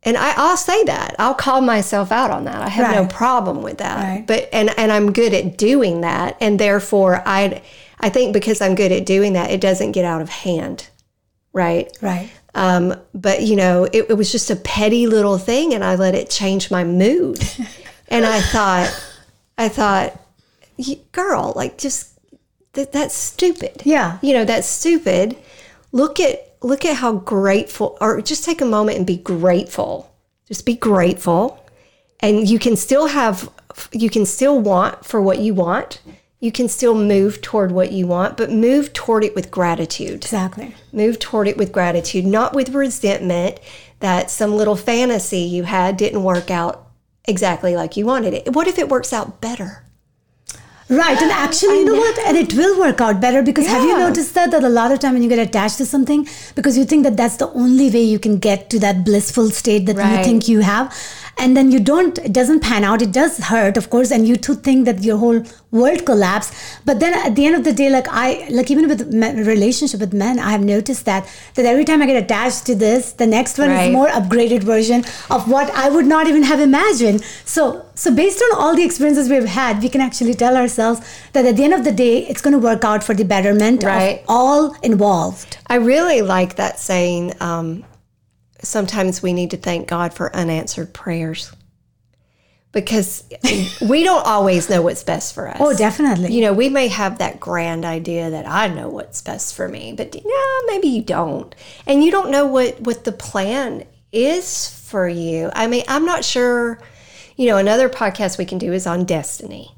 and 0.03 0.17
I, 0.17 0.35
I'll 0.37 0.57
say 0.57 0.85
that 0.85 1.15
I'll 1.19 1.35
call 1.35 1.61
myself 1.61 2.13
out 2.13 2.31
on 2.31 2.45
that. 2.45 2.63
I 2.63 2.69
have 2.69 2.95
no 2.95 3.07
problem 3.07 3.63
with 3.63 3.79
that. 3.79 4.03
Right. 4.03 4.27
But 4.27 4.49
and 4.53 4.77
and 4.79 4.91
I'm 4.93 5.13
good 5.13 5.33
at 5.33 5.57
doing 5.57 6.03
that, 6.03 6.37
and 6.41 6.59
therefore 6.59 7.23
I 7.25 7.63
I 8.01 8.11
think 8.11 8.33
because 8.33 8.61
I'm 8.61 8.75
good 8.75 8.93
at 8.93 9.07
doing 9.07 9.35
that, 9.35 9.51
it 9.51 9.61
doesn't 9.61 9.93
get 9.93 10.05
out 10.05 10.21
of 10.21 10.29
hand, 10.29 10.89
right? 11.53 11.97
Right. 12.03 12.31
Um, 12.55 12.95
but 13.15 13.43
you 13.43 13.57
know, 13.57 13.85
it, 13.85 14.07
it 14.11 14.15
was 14.15 14.31
just 14.31 14.51
a 14.51 14.57
petty 14.57 15.07
little 15.07 15.39
thing, 15.39 15.75
and 15.75 15.83
I 15.83 15.95
let 15.97 16.15
it 16.15 16.31
change 16.31 16.71
my 16.71 16.85
mood. 16.85 17.43
and 18.09 18.25
I 18.25 18.41
thought, 18.41 19.13
I 19.59 19.69
thought, 19.69 20.21
girl, 21.13 21.53
like 21.57 21.79
just 21.79 22.14
that, 22.75 22.93
that's 22.93 23.15
stupid. 23.15 23.83
Yeah. 23.85 24.19
you 24.23 24.33
know, 24.33 24.45
that's 24.45 24.69
stupid. 24.69 25.37
Look 25.93 26.21
at 26.21 26.55
look 26.63 26.85
at 26.85 26.97
how 26.97 27.13
grateful, 27.13 27.97
or 28.01 28.21
just 28.23 28.45
take 28.45 28.61
a 28.61 28.65
moment 28.67 28.99
and 28.99 29.07
be 29.07 29.19
grateful. 29.19 30.11
Just 30.49 30.67
be 30.67 30.75
grateful, 30.77 31.65
and 32.21 32.49
you 32.49 32.59
can 32.59 32.77
still 32.77 33.07
have, 33.07 33.51
you 33.93 34.11
can 34.11 34.27
still 34.27 34.61
want 34.61 35.05
for 35.05 35.21
what 35.23 35.39
you 35.39 35.55
want. 35.55 36.01
You 36.41 36.53
can 36.53 36.69
still 36.69 36.95
move 36.95 37.41
toward 37.41 37.73
what 37.73 37.93
you 37.93 38.07
want, 38.07 38.37
but 38.37 38.51
move 38.51 38.93
toward 38.93 39.25
it 39.25 39.35
with 39.35 39.51
gratitude 39.51 40.17
Exactly. 40.17 40.75
move 40.93 41.19
toward 41.19 41.49
it 41.49 41.57
with 41.57 41.73
gratitude, 41.73 42.27
not 42.27 42.55
with 42.55 42.75
resentment 42.75 43.61
that 44.01 44.31
some 44.31 44.55
little 44.55 44.77
fantasy 44.77 45.39
you 45.39 45.63
had 45.63 45.97
didn't 45.97 46.23
work 46.23 46.51
out 46.51 46.87
exactly 47.27 47.75
like 47.77 47.97
you 47.97 48.05
wanted 48.05 48.35
it. 48.35 48.53
What 48.53 48.67
if 48.67 48.79
it 48.79 48.91
works 48.91 49.13
out 49.15 49.41
better? 49.41 49.84
Right, 50.91 51.17
and 51.21 51.31
actually, 51.31 51.79
you 51.79 51.85
know 51.87 51.95
what? 51.95 52.19
And 52.19 52.37
it 52.37 52.53
will 52.53 52.79
work 52.79 53.01
out 53.01 53.19
better 53.19 53.43
because 53.43 53.67
have 53.67 53.83
you 53.83 53.97
noticed 53.99 54.35
that 54.35 54.51
that 54.51 54.63
a 54.63 54.69
lot 54.69 54.93
of 54.93 54.99
time 54.99 55.15
when 55.15 55.23
you 55.23 55.31
get 55.31 55.39
attached 55.39 55.79
to 55.79 55.87
something, 55.87 56.29
because 56.55 56.77
you 56.77 56.85
think 56.85 57.05
that 57.05 57.17
that's 57.17 57.39
the 57.39 57.51
only 57.53 57.91
way 57.91 58.03
you 58.03 58.19
can 58.19 58.39
get 58.39 58.69
to 58.69 58.79
that 58.81 59.03
blissful 59.03 59.49
state 59.49 59.87
that 59.87 59.97
you 59.97 60.25
think 60.25 60.47
you 60.47 60.61
have, 60.61 60.95
and 61.39 61.57
then 61.57 61.71
you 61.71 61.81
don't, 61.81 62.19
it 62.19 62.33
doesn't 62.33 62.61
pan 62.61 62.85
out. 62.85 63.03
It 63.03 63.13
does 63.13 63.39
hurt, 63.39 63.77
of 63.77 63.91
course, 63.91 64.11
and 64.11 64.27
you 64.27 64.37
too 64.37 64.55
think 64.55 64.85
that 64.87 65.03
your 65.03 65.19
whole 65.19 65.43
world 65.71 66.07
collapse. 66.07 66.53
But 66.85 67.01
then 67.01 67.13
at 67.15 67.35
the 67.35 67.45
end 67.47 67.57
of 67.57 67.65
the 67.65 67.73
day, 67.73 67.91
like 67.91 68.07
I, 68.09 68.47
like 68.51 68.71
even 68.71 68.89
with 68.89 69.13
men, 69.13 69.45
relationship 69.45 70.01
with 70.01 70.13
men, 70.13 70.39
I 70.39 70.51
have 70.51 70.63
noticed 70.63 71.05
that 71.07 71.27
that 71.55 71.65
every 71.67 71.85
time 71.85 72.03
I 72.03 72.07
get 72.07 72.23
attached 72.23 72.67
to 72.67 72.75
this, 72.75 73.13
the 73.13 73.27
next 73.27 73.59
one 73.59 73.69
Right. 73.71 73.87
is 73.89 73.93
more 73.93 74.09
upgraded 74.09 74.63
version 74.63 75.05
of 75.31 75.49
what 75.51 75.71
I 75.71 75.89
would 75.89 76.07
not 76.07 76.27
even 76.29 76.43
have 76.45 76.61
imagined. 76.61 77.23
So, 77.45 77.85
so 77.95 78.15
based 78.15 78.41
on 78.43 78.59
all 78.61 78.75
the 78.77 78.85
experiences 78.85 79.29
we've 79.29 79.45
had, 79.45 79.83
we 79.83 79.89
can 79.89 80.01
actually 80.01 80.35
tell 80.35 80.57
ourselves 80.57 81.01
that 81.33 81.45
at 81.45 81.57
the 81.57 81.65
end 81.65 81.75
of 81.75 81.85
the 81.85 81.93
day, 81.93 82.27
it's 82.29 82.41
going 82.41 82.53
to 82.53 82.59
work 82.59 82.85
out 82.85 83.03
for 83.03 83.15
the 83.15 83.25
betterment 83.25 83.83
Right. 83.83 84.19
of 84.21 84.25
all 84.29 84.77
involved. 84.83 85.59
I 85.67 85.77
really 85.77 86.23
like 86.23 86.57
that 86.57 86.79
saying. 86.79 87.33
Um, 87.41 87.85
sometimes 88.65 89.23
we 89.23 89.33
need 89.33 89.51
to 89.53 89.57
thank 89.57 89.89
God 89.89 90.15
for 90.15 90.35
unanswered 90.35 90.93
prayers 90.93 91.53
because 92.73 93.25
we 93.81 94.03
don't 94.03 94.27
always 94.27 94.69
know 94.69 94.83
what's 94.83 95.05
best 95.05 95.35
for 95.35 95.49
us. 95.49 95.57
Oh, 95.61 95.75
definitely. 95.75 96.35
You 96.35 96.43
know, 96.43 96.53
we 96.53 96.69
may 96.69 96.89
have 96.89 97.19
that 97.19 97.41
grand 97.41 97.85
idea 97.85 98.31
that 98.31 98.47
I 98.47 98.69
know 98.69 98.89
what's 98.89 99.23
best 99.23 99.55
for 99.55 99.69
me, 99.69 99.95
but 99.97 100.15
yeah, 100.15 100.59
maybe 100.67 100.89
you 100.89 101.03
don't. 101.03 101.55
And 101.87 102.05
you 102.05 102.11
don't 102.11 102.31
know 102.31 102.47
what 102.47 102.81
what 102.81 103.05
the 103.05 103.13
plan 103.13 103.87
is 104.13 104.69
for 104.69 105.09
you. 105.09 105.51
I 105.55 105.67
mean, 105.67 105.85
I'm 105.89 106.05
not 106.05 106.25
sure, 106.25 106.81
you 107.37 107.47
know, 107.47 107.57
another 107.57 107.89
podcast 107.89 108.39
we 108.39 108.45
can 108.45 108.59
do 108.59 108.73
is 108.73 108.87
on 108.87 109.05
destiny 109.05 109.74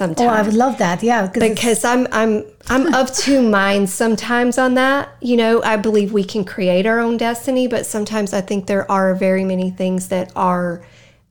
sometime. 0.00 0.28
oh, 0.28 0.30
I 0.30 0.40
would 0.40 0.54
love 0.54 0.78
that. 0.78 1.02
Yeah, 1.02 1.26
because 1.26 1.48
because 1.50 1.84
I'm 1.84 2.06
I'm 2.10 2.44
I'm 2.68 2.94
of 2.94 3.12
two 3.14 3.42
minds 3.60 3.92
sometimes 3.92 4.56
on 4.56 4.74
that. 4.74 5.10
You 5.20 5.36
know, 5.36 5.62
I 5.62 5.76
believe 5.76 6.12
we 6.12 6.24
can 6.24 6.42
create 6.44 6.86
our 6.86 7.00
own 7.00 7.18
destiny, 7.18 7.66
but 7.68 7.84
sometimes 7.84 8.32
I 8.32 8.40
think 8.40 8.66
there 8.66 8.90
are 8.90 9.14
very 9.14 9.44
many 9.44 9.70
things 9.70 10.08
that 10.08 10.32
are 10.34 10.82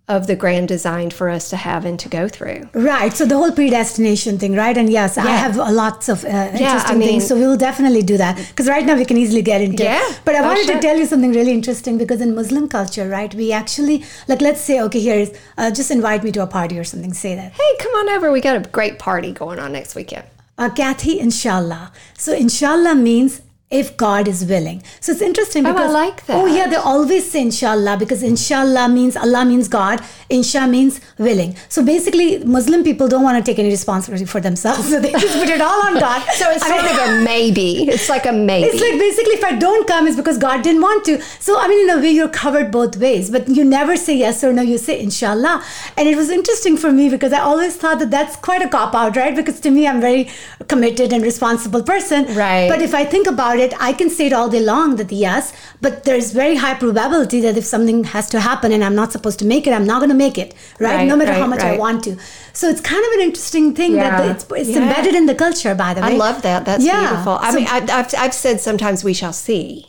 of 0.10 0.28
the 0.28 0.36
grand 0.36 0.68
design 0.68 1.12
for 1.12 1.30
us 1.30 1.50
to 1.52 1.56
have 1.56 1.86
and 1.86 2.00
to 2.00 2.10
go 2.10 2.28
through. 2.28 2.68
right. 2.74 3.14
So 3.14 3.26
the 3.26 3.38
whole 3.38 3.52
predestination 3.52 4.40
thing, 4.40 4.56
right? 4.56 4.76
And 4.76 4.90
yes, 4.90 5.18
I 5.18 5.28
have 5.46 5.56
lots 5.56 6.10
of 6.10 6.26
uh, 6.26 6.28
interesting 6.28 6.96
I 6.96 6.96
mean- 6.96 7.08
things. 7.08 7.28
So 7.28 7.36
we 7.36 7.46
will 7.46 7.58
definitely 7.58 8.02
do 8.02 8.18
that 8.18 8.36
because 8.50 8.68
right 8.68 8.86
now 8.86 8.96
we 8.96 9.06
can 9.06 9.18
easily 9.18 9.44
get 9.44 9.62
into. 9.62 9.84
Yeah. 9.84 10.00
it. 10.02 10.20
But 10.26 10.36
I 10.36 10.42
wanted 10.42 10.66
sure. 10.66 10.76
to 10.76 10.82
tell 10.82 10.98
you 10.98 11.06
something 11.06 11.32
really 11.32 11.54
interesting 11.54 11.98
because 11.98 12.22
in 12.22 12.34
Muslim 12.36 12.68
culture, 12.68 13.08
right, 13.08 13.34
we 13.36 13.52
actually 13.52 14.04
like 14.28 14.42
let's 14.42 14.62
say, 14.62 14.82
okay, 14.82 15.00
here 15.00 15.16
is 15.16 15.38
uh, 15.58 15.72
just 15.72 15.92
invite 15.92 16.24
me 16.24 16.32
to 16.32 16.42
a 16.42 16.48
party 16.48 16.80
or 16.80 16.84
something. 16.84 17.14
Say 17.14 17.36
that. 17.36 17.52
Hey, 17.54 17.72
come 17.80 17.94
on 17.94 18.10
over. 18.10 18.32
We 18.32 18.42
got 18.42 18.56
a 18.56 18.68
great 18.70 18.98
party 19.00 19.32
going 19.32 19.60
on 19.60 19.74
next 19.74 19.94
weekend. 19.96 20.26
Uh, 20.58 20.70
Kathy, 20.70 21.20
inshallah. 21.20 21.92
So 22.18 22.34
inshallah 22.34 22.96
means 22.96 23.42
if 23.72 23.96
God 23.98 24.28
is 24.28 24.44
willing. 24.46 24.82
So 25.00 25.12
it's 25.12 25.22
interesting 25.22 25.64
Oh, 25.66 25.70
I 25.70 25.74
because 25.74 25.94
like 25.94 26.26
that. 26.26 26.36
Oh 26.38 26.48
yeah, 26.48 26.66
they 26.68 26.76
always 26.76 27.30
say 27.32 27.42
inshallah 27.44 27.98
because 27.98 28.24
inshallah 28.24 28.90
means 28.90 29.16
Allah 29.16 29.46
means 29.46 29.68
God, 29.68 30.00
insha 30.28 30.68
means 30.68 31.00
willing. 31.20 31.56
So 31.70 31.86
basically 31.86 32.40
Muslim 32.44 32.84
people 32.84 33.08
don't 33.08 33.22
want 33.22 33.38
to 33.38 33.44
take 33.52 33.60
any 33.60 33.70
responsibility 33.70 34.26
for 34.26 34.42
themselves. 34.42 34.90
So 34.90 35.00
they 35.00 35.12
just 35.12 35.38
put 35.38 35.50
it 35.50 35.62
all 35.62 35.86
on 35.86 36.00
God. 36.00 36.24
So 36.34 36.50
it's 36.50 36.64
I 36.64 36.70
sort 36.70 36.84
mean- 36.84 37.16
of 37.16 37.22
a 37.22 37.24
maybe. 37.24 37.84
It's 37.90 38.10
like 38.10 38.26
a 38.26 38.32
maybe. 38.32 38.68
it's 38.70 38.82
like 38.82 38.98
basically 39.00 39.34
if 39.34 39.44
I 39.44 39.56
don't 39.56 39.88
come, 39.88 40.08
it's 40.08 40.18
because 40.18 40.40
God 40.40 40.64
didn't 40.64 40.82
want 40.82 41.06
to. 41.06 41.22
So 41.40 41.60
I 41.60 41.68
mean, 41.68 41.88
in 41.88 41.96
a 41.96 42.02
way, 42.02 42.10
you're 42.10 42.28
covered 42.30 42.72
both 42.72 42.98
ways. 42.98 43.30
But 43.30 43.48
you 43.50 43.64
never 43.64 43.96
say 43.98 44.18
yes 44.18 44.44
or 44.44 44.52
no. 44.52 44.64
You 44.64 44.80
say 44.80 45.00
inshallah. 45.00 45.64
And 45.96 46.08
it 46.10 46.16
was 46.16 46.32
interesting 46.32 46.76
for 46.76 46.92
me 46.92 47.08
because 47.10 47.34
I 47.34 47.42
always 47.42 47.76
thought 47.76 48.00
that 48.00 48.10
that's 48.10 48.36
quite 48.38 48.64
a 48.64 48.68
cop 48.70 48.96
out, 48.96 49.16
right? 49.16 49.36
Because 49.36 49.60
to 49.60 49.70
me, 49.70 49.86
I'm 49.88 50.02
very 50.02 50.28
committed 50.68 51.14
and 51.14 51.22
responsible 51.24 51.84
person. 51.84 52.26
Right. 52.34 52.68
But 52.68 52.82
if 52.82 52.96
I 52.96 53.06
think 53.06 53.28
about 53.28 53.59
it, 53.60 53.74
I 53.80 53.94
can 53.94 54.10
say 54.10 54.28
it 54.28 54.34
all 54.34 54.50
day 54.50 54.60
long 54.62 54.96
that 54.98 55.12
yes, 55.12 55.54
but 55.82 56.04
there's 56.06 56.32
very 56.32 56.56
high 56.56 56.74
probability 56.74 57.42
that 57.42 57.58
if 57.58 57.66
something 57.66 58.04
has 58.06 58.30
to 58.30 58.40
happen 58.40 58.72
and 58.72 58.84
I'm 58.84 58.96
not 58.96 59.12
supposed 59.12 59.40
to 59.40 59.46
make 59.46 59.68
it, 59.68 59.74
I'm 59.74 59.86
not 59.86 60.00
going 60.00 60.10
to 60.10 60.16
make 60.16 60.38
it, 60.38 60.54
right? 60.80 60.96
Right, 60.96 61.08
no 61.08 61.16
matter 61.16 61.34
how 61.34 61.42
right, 61.42 61.50
much 61.50 61.60
I 61.62 61.78
want 61.78 62.04
to. 62.06 62.18
So 62.54 62.68
it's 62.70 62.82
kind 62.82 63.04
of 63.06 63.12
an 63.14 63.22
interesting 63.22 63.76
thing 63.76 63.94
that 63.94 64.30
it's, 64.30 64.46
it's 64.52 64.70
Yeah. 64.70 64.84
embedded 64.84 65.16
in 65.16 65.26
the 65.26 65.36
culture, 65.36 65.76
by 65.76 65.94
the 65.94 66.02
way. 66.02 66.08
I 66.14 66.18
love 66.18 66.42
that. 66.44 66.66
That's 66.66 66.84
Yeah. 66.84 67.08
beautiful. 67.10 67.34
I 67.42 67.52
So- 67.52 67.56
mean, 67.58 67.68
I, 67.70 67.78
I've, 68.00 68.14
I've 68.18 68.34
said 68.34 68.60
sometimes 68.62 69.04
we 69.04 69.14
shall 69.14 69.34
see, 69.34 69.86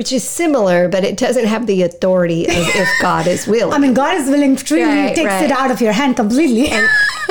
which 0.00 0.12
is 0.14 0.24
similar, 0.26 0.88
but 0.88 1.04
it 1.04 1.18
doesn't 1.18 1.44
have 1.44 1.66
the 1.66 1.82
authority 1.82 2.42
of 2.46 2.54
if 2.82 2.88
God 3.02 3.26
is 3.26 3.46
willing. 3.46 3.74
I 3.74 3.78
mean, 3.84 3.92
God 3.92 4.16
is 4.16 4.30
willing 4.30 4.56
to 4.56 4.64
treat 4.64 4.82
Right, 4.82 5.14
takes 5.14 5.26
right. 5.28 5.44
it 5.44 5.50
out 5.50 5.70
of 5.70 5.82
your 5.82 5.92
hand 5.92 6.16
completely. 6.16 6.68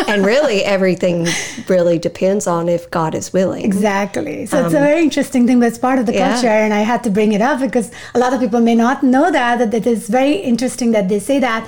and 0.07 0.23
really, 0.23 0.63
everything 0.63 1.27
really 1.67 1.97
depends 1.97 2.45
on 2.45 2.69
if 2.69 2.83
God 2.91 3.15
is 3.15 3.33
willing. 3.33 3.65
exactly. 3.65 4.45
So 4.45 4.63
it's 4.63 4.75
a 4.75 4.79
very 4.91 5.01
interesting 5.01 5.47
thing 5.47 5.59
that's 5.59 5.79
part 5.79 5.97
of 5.97 6.05
the 6.05 6.11
Um, 6.11 6.19
yeah. 6.19 6.33
culture, 6.33 6.47
and 6.65 6.71
I 6.71 6.81
had 6.81 7.03
to 7.05 7.09
bring 7.09 7.31
it 7.33 7.41
up 7.41 7.59
because 7.59 7.89
a 8.13 8.19
lot 8.19 8.33
of 8.35 8.39
people 8.39 8.61
may 8.61 8.75
not 8.75 9.01
know 9.01 9.31
that. 9.31 9.57
That 9.61 9.73
it 9.73 9.87
is 9.87 10.07
very 10.07 10.33
interesting 10.51 10.91
that 10.91 11.09
they 11.09 11.17
say 11.17 11.39
that, 11.39 11.67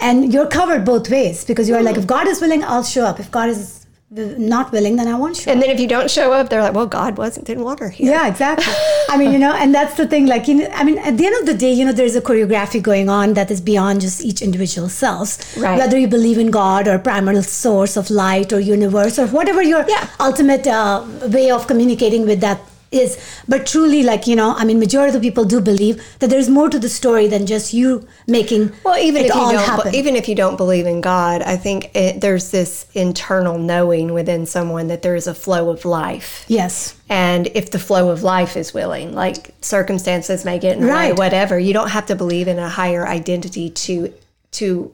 and 0.00 0.32
you're 0.32 0.48
covered 0.48 0.84
both 0.84 1.08
ways 1.08 1.44
because 1.44 1.68
you 1.68 1.76
are 1.76 1.84
like, 1.84 1.96
if 2.02 2.06
God 2.16 2.26
is 2.26 2.40
willing, 2.40 2.64
I'll 2.64 2.82
show 2.96 3.04
up. 3.06 3.20
If 3.20 3.30
God 3.30 3.48
is 3.48 3.81
not 4.14 4.72
willing, 4.72 4.96
then 4.96 5.08
I 5.08 5.14
won't 5.14 5.36
show 5.36 5.50
up. 5.50 5.54
And 5.54 5.62
then 5.62 5.70
if 5.70 5.80
you 5.80 5.88
don't 5.88 6.10
show 6.10 6.32
up, 6.32 6.50
they're 6.50 6.62
like, 6.62 6.74
well, 6.74 6.86
God 6.86 7.16
wasn't 7.16 7.46
didn't 7.46 7.64
want 7.64 7.80
her 7.80 7.88
here. 7.88 8.10
Yeah, 8.10 8.28
exactly. 8.28 8.72
I 9.08 9.16
mean, 9.16 9.32
you 9.32 9.38
know, 9.38 9.52
and 9.54 9.74
that's 9.74 9.96
the 9.96 10.06
thing. 10.06 10.26
Like, 10.26 10.48
you 10.48 10.54
know, 10.54 10.68
I 10.74 10.84
mean, 10.84 10.98
at 10.98 11.16
the 11.16 11.26
end 11.26 11.36
of 11.40 11.46
the 11.46 11.54
day, 11.54 11.72
you 11.72 11.84
know, 11.84 11.92
there's 11.92 12.14
a 12.16 12.20
choreography 12.20 12.82
going 12.82 13.08
on 13.08 13.34
that 13.34 13.50
is 13.50 13.60
beyond 13.60 14.00
just 14.02 14.22
each 14.24 14.42
individual 14.42 14.88
selves. 14.88 15.38
Right. 15.58 15.78
Whether 15.78 15.98
you 15.98 16.08
believe 16.08 16.38
in 16.38 16.50
God 16.50 16.88
or 16.88 16.98
primal 16.98 17.42
source 17.42 17.96
of 17.96 18.10
light 18.10 18.52
or 18.52 18.60
universe 18.60 19.18
or 19.18 19.26
whatever 19.28 19.62
your 19.62 19.84
Yeah. 19.88 20.08
ultimate 20.20 20.66
uh, 20.66 21.04
way 21.28 21.50
of 21.50 21.66
communicating 21.66 22.26
with 22.26 22.40
that 22.40 22.60
is. 22.92 23.18
But 23.48 23.66
truly, 23.66 24.02
like, 24.02 24.26
you 24.26 24.36
know, 24.36 24.54
I 24.56 24.64
mean, 24.64 24.78
majority 24.78 25.14
of 25.16 25.22
the 25.22 25.26
people 25.28 25.44
do 25.44 25.60
believe 25.60 26.02
that 26.18 26.30
there's 26.30 26.48
more 26.48 26.68
to 26.70 26.78
the 26.78 26.88
story 26.88 27.26
than 27.28 27.46
just 27.46 27.72
you 27.72 28.06
making 28.26 28.72
Well, 28.84 28.96
even 28.98 29.22
it 29.22 29.26
if 29.30 29.34
you 29.34 29.40
all 29.40 29.52
don't, 29.52 29.64
happen. 29.64 29.94
even 29.94 30.16
if 30.16 30.28
you 30.28 30.34
don't 30.34 30.56
believe 30.56 30.86
in 30.86 31.00
God, 31.00 31.42
I 31.42 31.56
think 31.56 31.90
it, 31.94 32.20
there's 32.20 32.50
this 32.50 32.86
internal 32.94 33.58
knowing 33.58 34.12
within 34.12 34.46
someone 34.46 34.88
that 34.88 35.02
there 35.02 35.14
is 35.16 35.26
a 35.26 35.34
flow 35.34 35.70
of 35.70 35.84
life. 35.84 36.44
yes. 36.48 36.94
And 37.08 37.48
if 37.54 37.70
the 37.70 37.78
flow 37.78 38.08
of 38.08 38.22
life 38.22 38.56
is 38.56 38.72
willing, 38.72 39.14
like 39.14 39.54
circumstances 39.60 40.44
may 40.46 40.58
get 40.58 40.76
in 40.76 40.82
the 40.82 40.86
way, 40.86 40.92
Right. 41.10 41.18
whatever, 41.18 41.58
you 41.58 41.74
don't 41.74 41.90
have 41.90 42.06
to 42.06 42.14
believe 42.14 42.48
in 42.48 42.58
a 42.58 42.68
higher 42.70 43.06
identity 43.06 43.68
to 43.70 44.12
to 44.52 44.92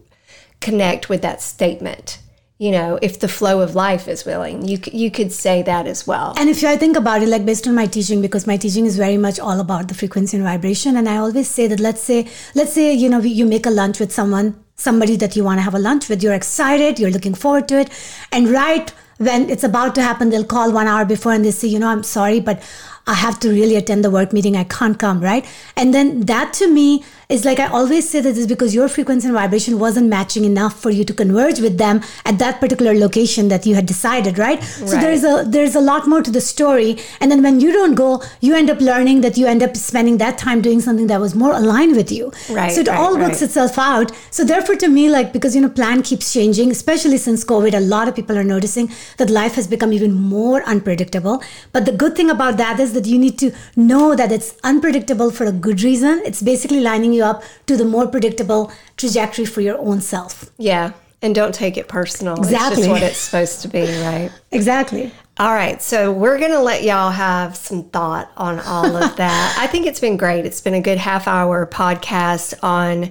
connect 0.61 1.09
with 1.09 1.23
that 1.23 1.41
statement. 1.41 2.19
You 2.59 2.73
know, 2.73 2.99
if 3.01 3.21
the 3.21 3.29
flow 3.29 3.61
of 3.61 3.77
life 3.77 4.09
is 4.09 4.25
willing, 4.25 4.67
you 4.67 4.79
you 4.93 5.11
could 5.13 5.33
say 5.33 5.63
that 5.63 5.87
as 5.87 6.07
well. 6.07 6.35
And 6.37 6.51
if 6.51 6.63
I 6.65 6.77
think 6.77 6.97
about 6.97 7.23
it, 7.23 7.29
like 7.29 7.47
based 7.47 7.69
on 7.69 7.75
my 7.75 7.87
teaching, 7.87 8.21
because 8.21 8.49
my 8.49 8.57
teaching 8.57 8.85
is 8.85 8.97
very 8.97 9.17
much 9.17 9.39
all 9.39 9.61
about 9.61 9.87
the 9.87 9.95
frequency 9.95 10.37
and 10.37 10.45
vibration, 10.45 10.97
and 10.97 11.09
I 11.09 11.19
always 11.19 11.49
say 11.49 11.69
that 11.69 11.79
let's 11.79 12.03
say 12.03 12.27
let's 12.57 12.73
say 12.73 12.93
you 12.93 13.09
know 13.09 13.21
you 13.21 13.47
make 13.47 13.65
a 13.65 13.71
lunch 13.71 14.01
with 14.01 14.13
someone, 14.13 14.57
somebody 14.75 15.17
that 15.17 15.37
you 15.37 15.45
want 15.45 15.59
to 15.59 15.63
have 15.63 15.75
a 15.75 15.79
lunch 15.79 16.09
with, 16.09 16.23
you're 16.23 16.35
excited, 16.35 16.99
you're 16.99 17.13
looking 17.13 17.35
forward 17.35 17.69
to 17.69 17.79
it, 17.79 17.91
and 18.33 18.49
right 18.49 18.93
when 19.19 19.51
it's 19.51 19.65
about 19.65 19.95
to 19.97 20.03
happen, 20.03 20.31
they'll 20.31 20.45
call 20.45 20.73
one 20.73 20.87
hour 20.87 21.05
before 21.05 21.33
and 21.33 21.45
they 21.45 21.51
say, 21.51 21.67
you 21.67 21.79
know, 21.79 21.89
I'm 21.89 22.05
sorry, 22.05 22.39
but 22.39 22.63
I 23.09 23.15
have 23.15 23.41
to 23.41 23.49
really 23.49 23.75
attend 23.75 24.05
the 24.05 24.11
work 24.11 24.33
meeting. 24.33 24.57
I 24.57 24.63
can't 24.63 24.97
come, 24.97 25.21
right? 25.21 25.45
And 25.77 25.93
then 25.93 26.21
that 26.27 26.53
to 26.55 26.73
me 26.73 27.05
is 27.29 27.45
like 27.45 27.61
I 27.61 27.67
always 27.67 28.09
say 28.09 28.21
that 28.21 28.37
is 28.39 28.47
because 28.47 28.75
your 28.75 28.89
frequency 28.89 29.27
and 29.29 29.35
vibration 29.37 29.79
wasn't 29.79 30.09
matching 30.09 30.47
enough 30.47 30.81
for 30.81 30.89
you 30.91 31.05
to 31.05 31.13
converge 31.13 31.61
with 31.61 31.77
them 31.77 32.01
at 32.25 32.39
that 32.39 32.59
particular 32.59 32.95
location 32.95 33.49
that 33.49 33.67
you 33.67 33.75
had 33.75 33.85
decided, 33.85 34.39
right? 34.39 34.63
So 34.65 34.87
there's 34.87 35.25
a 35.25 35.45
there's 35.47 35.75
a 35.75 35.81
lot 35.81 36.07
more 36.09 36.23
to 36.23 36.31
the 36.31 36.41
story. 36.41 36.97
And 37.21 37.31
then 37.31 37.43
when 37.43 37.61
you 37.61 37.71
don't 37.71 37.95
go, 37.95 38.23
you 38.41 38.55
end 38.55 38.71
up 38.71 38.81
learning 38.81 39.21
that 39.21 39.37
you 39.37 39.47
end 39.47 39.63
up 39.63 39.77
spending 39.77 40.17
that 40.19 40.39
time 40.39 40.63
doing 40.63 40.81
something 40.81 41.07
that 41.09 41.21
was 41.21 41.35
more 41.35 41.53
aligned 41.53 41.97
with 41.97 42.11
you. 42.11 42.33
Right, 42.49 42.73
So 42.73 42.81
it 42.81 42.89
right, 42.89 42.99
all 42.99 43.19
works 43.19 43.43
right. 43.43 43.43
itself 43.43 43.77
out. 43.79 44.11
So 44.31 44.43
therefore, 44.45 44.77
to 44.77 44.89
me, 44.89 45.11
like 45.11 45.35
because 45.35 45.55
you 45.55 45.61
know, 45.61 45.69
plan 45.69 46.03
keeps 46.03 46.33
changing, 46.33 46.71
especially 46.71 47.19
since 47.19 47.45
COVID, 47.45 47.75
a 47.75 47.81
lot 47.81 48.09
of 48.09 48.17
people 48.17 48.39
are 48.39 48.45
noticing 48.45 48.91
that 49.19 49.29
life 49.29 49.55
has 49.57 49.67
become 49.67 49.93
even 49.93 50.13
more 50.15 50.63
unpredictable. 50.63 51.43
But 51.73 51.85
the 51.85 51.93
good 51.93 52.17
thing 52.17 52.31
about 52.31 52.57
that 52.57 52.81
is 52.81 52.95
that 52.95 53.05
you 53.07 53.19
need 53.19 53.39
to 53.41 53.53
know 53.77 54.15
that 54.15 54.33
it's 54.33 54.55
unpredictable 54.65 55.31
for 55.31 55.45
a 55.45 55.53
good 55.53 55.83
reason. 55.83 56.23
It's 56.25 56.41
basically 56.41 56.81
lining 56.81 57.13
you 57.13 57.18
up 57.23 57.43
to 57.67 57.77
the 57.77 57.85
more 57.85 58.07
predictable 58.07 58.73
trajectory 58.97 59.45
for 59.45 59.61
your 59.61 59.79
own 59.79 60.01
self. 60.01 60.51
yeah. 60.59 60.93
And 61.21 61.35
don't 61.35 61.53
take 61.53 61.77
it 61.77 61.89
personal. 61.89 62.35
It's 62.39 62.47
Exactly. 62.53 62.77
just 62.77 62.89
what 62.89 63.03
it's 63.03 63.17
supposed 63.19 63.63
to 63.63 63.69
be, 63.69 63.81
right? 64.03 64.31
Exactly. 64.53 65.11
All 65.37 65.53
right, 65.53 65.83
so 65.83 66.13
we're 66.13 66.39
going 66.39 66.53
to 66.53 66.61
let 66.61 66.85
y'all 66.85 67.11
have 67.11 67.57
some 67.57 67.83
thought 67.91 68.31
on 68.37 68.61
all 68.61 68.97
of 68.97 69.17
that. 69.17 69.57
I 69.61 69.67
think 69.67 69.87
it's 69.87 69.99
been 69.99 70.17
great. 70.17 70.47
It's 70.47 70.61
been 70.61 70.75
a 70.75 70.81
good 70.81 70.99
half 70.99 71.27
hour 71.27 71.67
podcast 71.67 72.55
on 72.63 73.11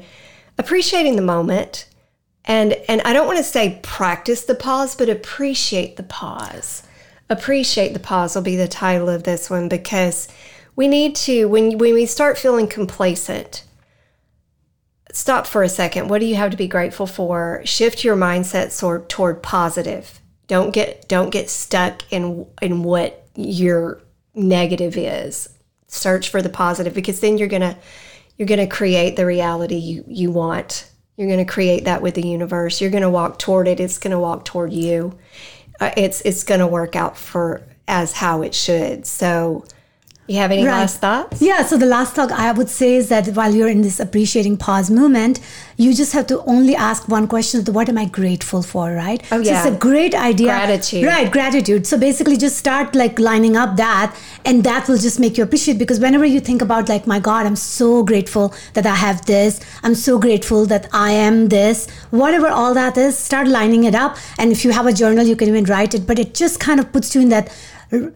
appreciating 0.58 1.17
the 1.17 1.22
moment. 1.22 1.86
And 2.46 2.74
and 2.88 3.02
I 3.02 3.12
don't 3.12 3.28
want 3.28 3.39
to 3.39 3.43
say 3.43 3.78
practice 3.84 4.46
the 4.46 4.56
pause, 4.56 4.96
but 4.96 5.10
appreciate 5.10 5.98
the 5.98 6.04
pause. 6.04 6.84
Appreciate 7.30 7.91
the 7.91 8.00
pause 8.00 8.36
will 8.36 8.41
be 8.41 8.56
the 8.56 8.70
title 8.70 9.10
of 9.10 9.24
this 9.24 9.50
one 9.50 9.67
because 9.67 10.30
we 10.78 10.88
need 10.88 11.13
to 11.17 11.48
when 11.50 11.78
when 11.78 11.93
we 11.93 12.06
start 12.06 12.38
feeling 12.38 12.67
complacent, 12.67 13.65
stop 15.17 15.47
for 15.47 15.63
a 15.63 15.69
second. 15.69 16.10
What 16.10 16.21
do 16.21 16.27
you 16.27 16.36
have 16.36 16.51
to 16.51 16.58
be 16.58 16.67
grateful 16.67 17.08
for? 17.08 17.62
Shift 17.65 18.03
your 18.03 18.15
mindset 18.15 18.71
sort 18.71 19.10
toward 19.10 19.41
positive. 19.41 20.21
Don't 20.47 20.71
get 20.71 21.10
don't 21.10 21.32
get 21.32 21.49
stuck 21.49 22.03
in 22.12 22.45
in 22.62 22.84
what 22.84 23.27
your 23.36 24.01
negative 24.36 24.95
is. 24.95 25.49
Search 25.88 26.30
for 26.30 26.41
the 26.41 26.49
positive 26.49 26.93
because 26.93 27.19
then 27.19 27.38
you're 27.38 27.47
gonna 27.47 27.77
you're 28.38 28.47
gonna 28.47 28.67
create 28.67 29.15
the 29.15 29.25
reality 29.25 29.75
you 29.75 30.03
you 30.08 30.32
want. 30.32 30.89
You're 31.15 31.30
gonna 31.30 31.45
create 31.45 31.86
that 31.86 32.03
with 32.03 32.13
the 32.13 32.27
universe. 32.27 32.80
You're 32.80 32.91
gonna 32.91 33.10
walk 33.10 33.39
toward 33.39 33.67
it. 33.67 33.80
It's 33.80 33.97
gonna 33.97 34.19
walk 34.19 34.45
toward 34.45 34.71
you. 34.71 35.17
Uh, 35.80 35.91
it's 35.97 36.21
it's 36.21 36.43
gonna 36.43 36.67
work 36.67 36.95
out 36.95 37.17
for 37.17 37.67
as 37.88 38.13
how 38.13 38.43
it 38.43 38.53
should. 38.53 39.08
So, 39.08 39.65
you 40.28 40.38
have 40.38 40.52
any 40.52 40.66
Right. 40.66 40.80
last 40.82 40.98
thoughts? 41.00 41.42
Yeah, 41.42 41.66
so 41.66 41.78
the 41.78 41.86
last 41.86 42.13
thought 42.13 42.32
I 42.32 42.52
would 42.52 42.70
say 42.70 42.96
is 42.96 43.08
that 43.10 43.28
while 43.30 43.54
you're 43.56 43.70
in 43.70 43.82
this 43.82 44.00
appreciating 44.00 44.58
pause 44.58 44.90
moment, 44.90 45.40
you 45.78 45.94
just 45.94 46.12
have 46.13 46.28
to 46.28 46.44
only 46.46 46.76
ask 46.76 47.08
one 47.08 47.28
question 47.28 47.63
what 47.78 47.88
am 47.88 47.98
I 47.98 48.06
grateful 48.06 48.62
for, 48.62 48.92
right? 48.94 49.22
Oh, 49.32 49.42
So 49.44 49.50
yeah. 49.52 49.58
it's 49.66 49.76
a 49.76 49.78
great 49.80 50.13
idea. 50.16 50.48
Gratitude. 50.48 51.06
Right, 51.06 51.32
gratitude. 51.32 51.88
So 51.88 51.98
basically 51.98 52.36
just 52.38 52.58
start 52.58 52.96
like 52.96 53.20
lining 53.20 53.56
up 53.56 53.78
that 53.78 54.16
and 54.44 54.63
that 54.63 54.88
will 54.88 54.98
just 54.98 55.20
make 55.20 55.38
you 55.38 55.44
appreciate 55.44 55.78
because 55.78 56.00
whenever 56.00 56.26
you 56.26 56.40
think 56.40 56.62
about 56.62 56.90
like 56.90 57.08
my 57.08 57.20
God, 57.20 57.46
I'm 57.46 57.56
so 57.56 58.04
grateful 58.04 58.54
that 58.74 58.86
I 58.86 58.96
have 58.96 59.26
this. 59.26 59.60
I'm 59.84 59.96
so 59.96 60.18
grateful 60.20 60.66
that 60.66 60.88
I 60.92 61.12
am 61.12 61.48
this. 61.50 61.88
Whatever 62.10 62.48
all 62.48 62.74
that 62.74 62.98
is, 62.98 63.18
start 63.18 63.48
lining 63.48 63.84
it 63.86 63.96
up. 63.96 64.18
And 64.38 64.52
if 64.52 64.66
you 64.66 64.72
have 64.72 64.88
a 64.88 64.94
journal, 64.94 65.26
you 65.26 65.36
can 65.36 65.48
even 65.48 65.63
write 65.66 65.94
it, 65.94 66.06
but 66.08 66.20
it 66.20 66.34
just 66.34 66.60
kind 66.60 66.80
of 66.80 66.92
puts 66.92 67.16
you 67.16 67.22
in 67.22 67.30
that 67.30 67.50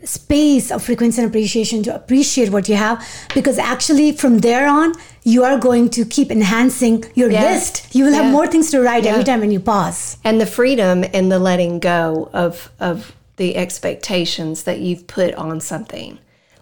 space 0.04 0.72
of 0.72 0.84
frequency 0.84 1.22
and 1.22 1.30
appreciation 1.30 1.82
to 1.84 1.96
appreciate 1.96 2.50
what 2.52 2.68
you 2.68 2.76
have 2.76 3.06
because 3.34 3.58
actually 3.58 4.12
from 4.12 4.40
there 4.40 4.68
on 4.68 4.94
you 5.24 5.44
are 5.44 5.58
going 5.58 5.90
to 5.90 6.04
keep 6.06 6.30
enhancing 6.32 7.06
your 7.16 7.30
Yeah. 7.32 7.44
list. 7.54 7.88
You 7.96 8.06
will 8.06 8.14
have 8.14 8.32
more 8.32 8.48
things 8.48 8.72
to 8.72 8.82
write 8.82 9.06
every 9.06 9.24
time 9.24 9.40
when 9.40 9.52
you 9.52 9.60
pause. 9.60 10.18
And 10.24 10.42
the 10.42 10.46
freedom 10.46 11.06
and 11.14 11.32
the 11.32 11.40
letting 11.40 11.80
go 11.80 12.30
of 12.34 12.70
of 12.80 13.14
the 13.38 13.56
expectations 13.56 14.64
that 14.64 14.80
you've 14.80 15.08
put 15.08 15.34
on 15.36 15.62
something. 15.62 16.20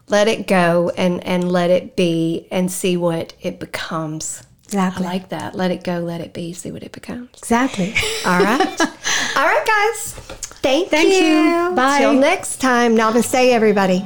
Let 0.07 0.27
it 0.27 0.45
go 0.47 0.91
and 0.97 1.23
and 1.23 1.51
let 1.51 1.69
it 1.69 1.95
be 1.95 2.47
and 2.51 2.71
see 2.71 2.95
what 2.97 3.33
it 3.41 3.59
becomes. 3.59 4.43
Exactly. 4.65 5.05
I 5.05 5.09
like 5.13 5.29
that. 5.29 5.55
Let 5.55 5.71
it 5.71 5.83
go 5.83 5.99
let 5.99 6.21
it 6.21 6.33
be 6.33 6.53
see 6.53 6.71
what 6.71 6.83
it 6.83 6.91
becomes. 6.91 7.29
Exactly. 7.39 7.93
All 8.25 8.39
right. 8.43 8.81
All 9.35 9.45
right 9.45 9.65
guys 9.65 10.15
thank, 10.61 10.89
Thank 10.89 11.13
you. 11.13 11.75
Bye. 11.75 11.99
till 11.99 12.13
next 12.13 12.59
time 12.61 12.95
namaste 12.95 13.51
everybody 13.51 14.05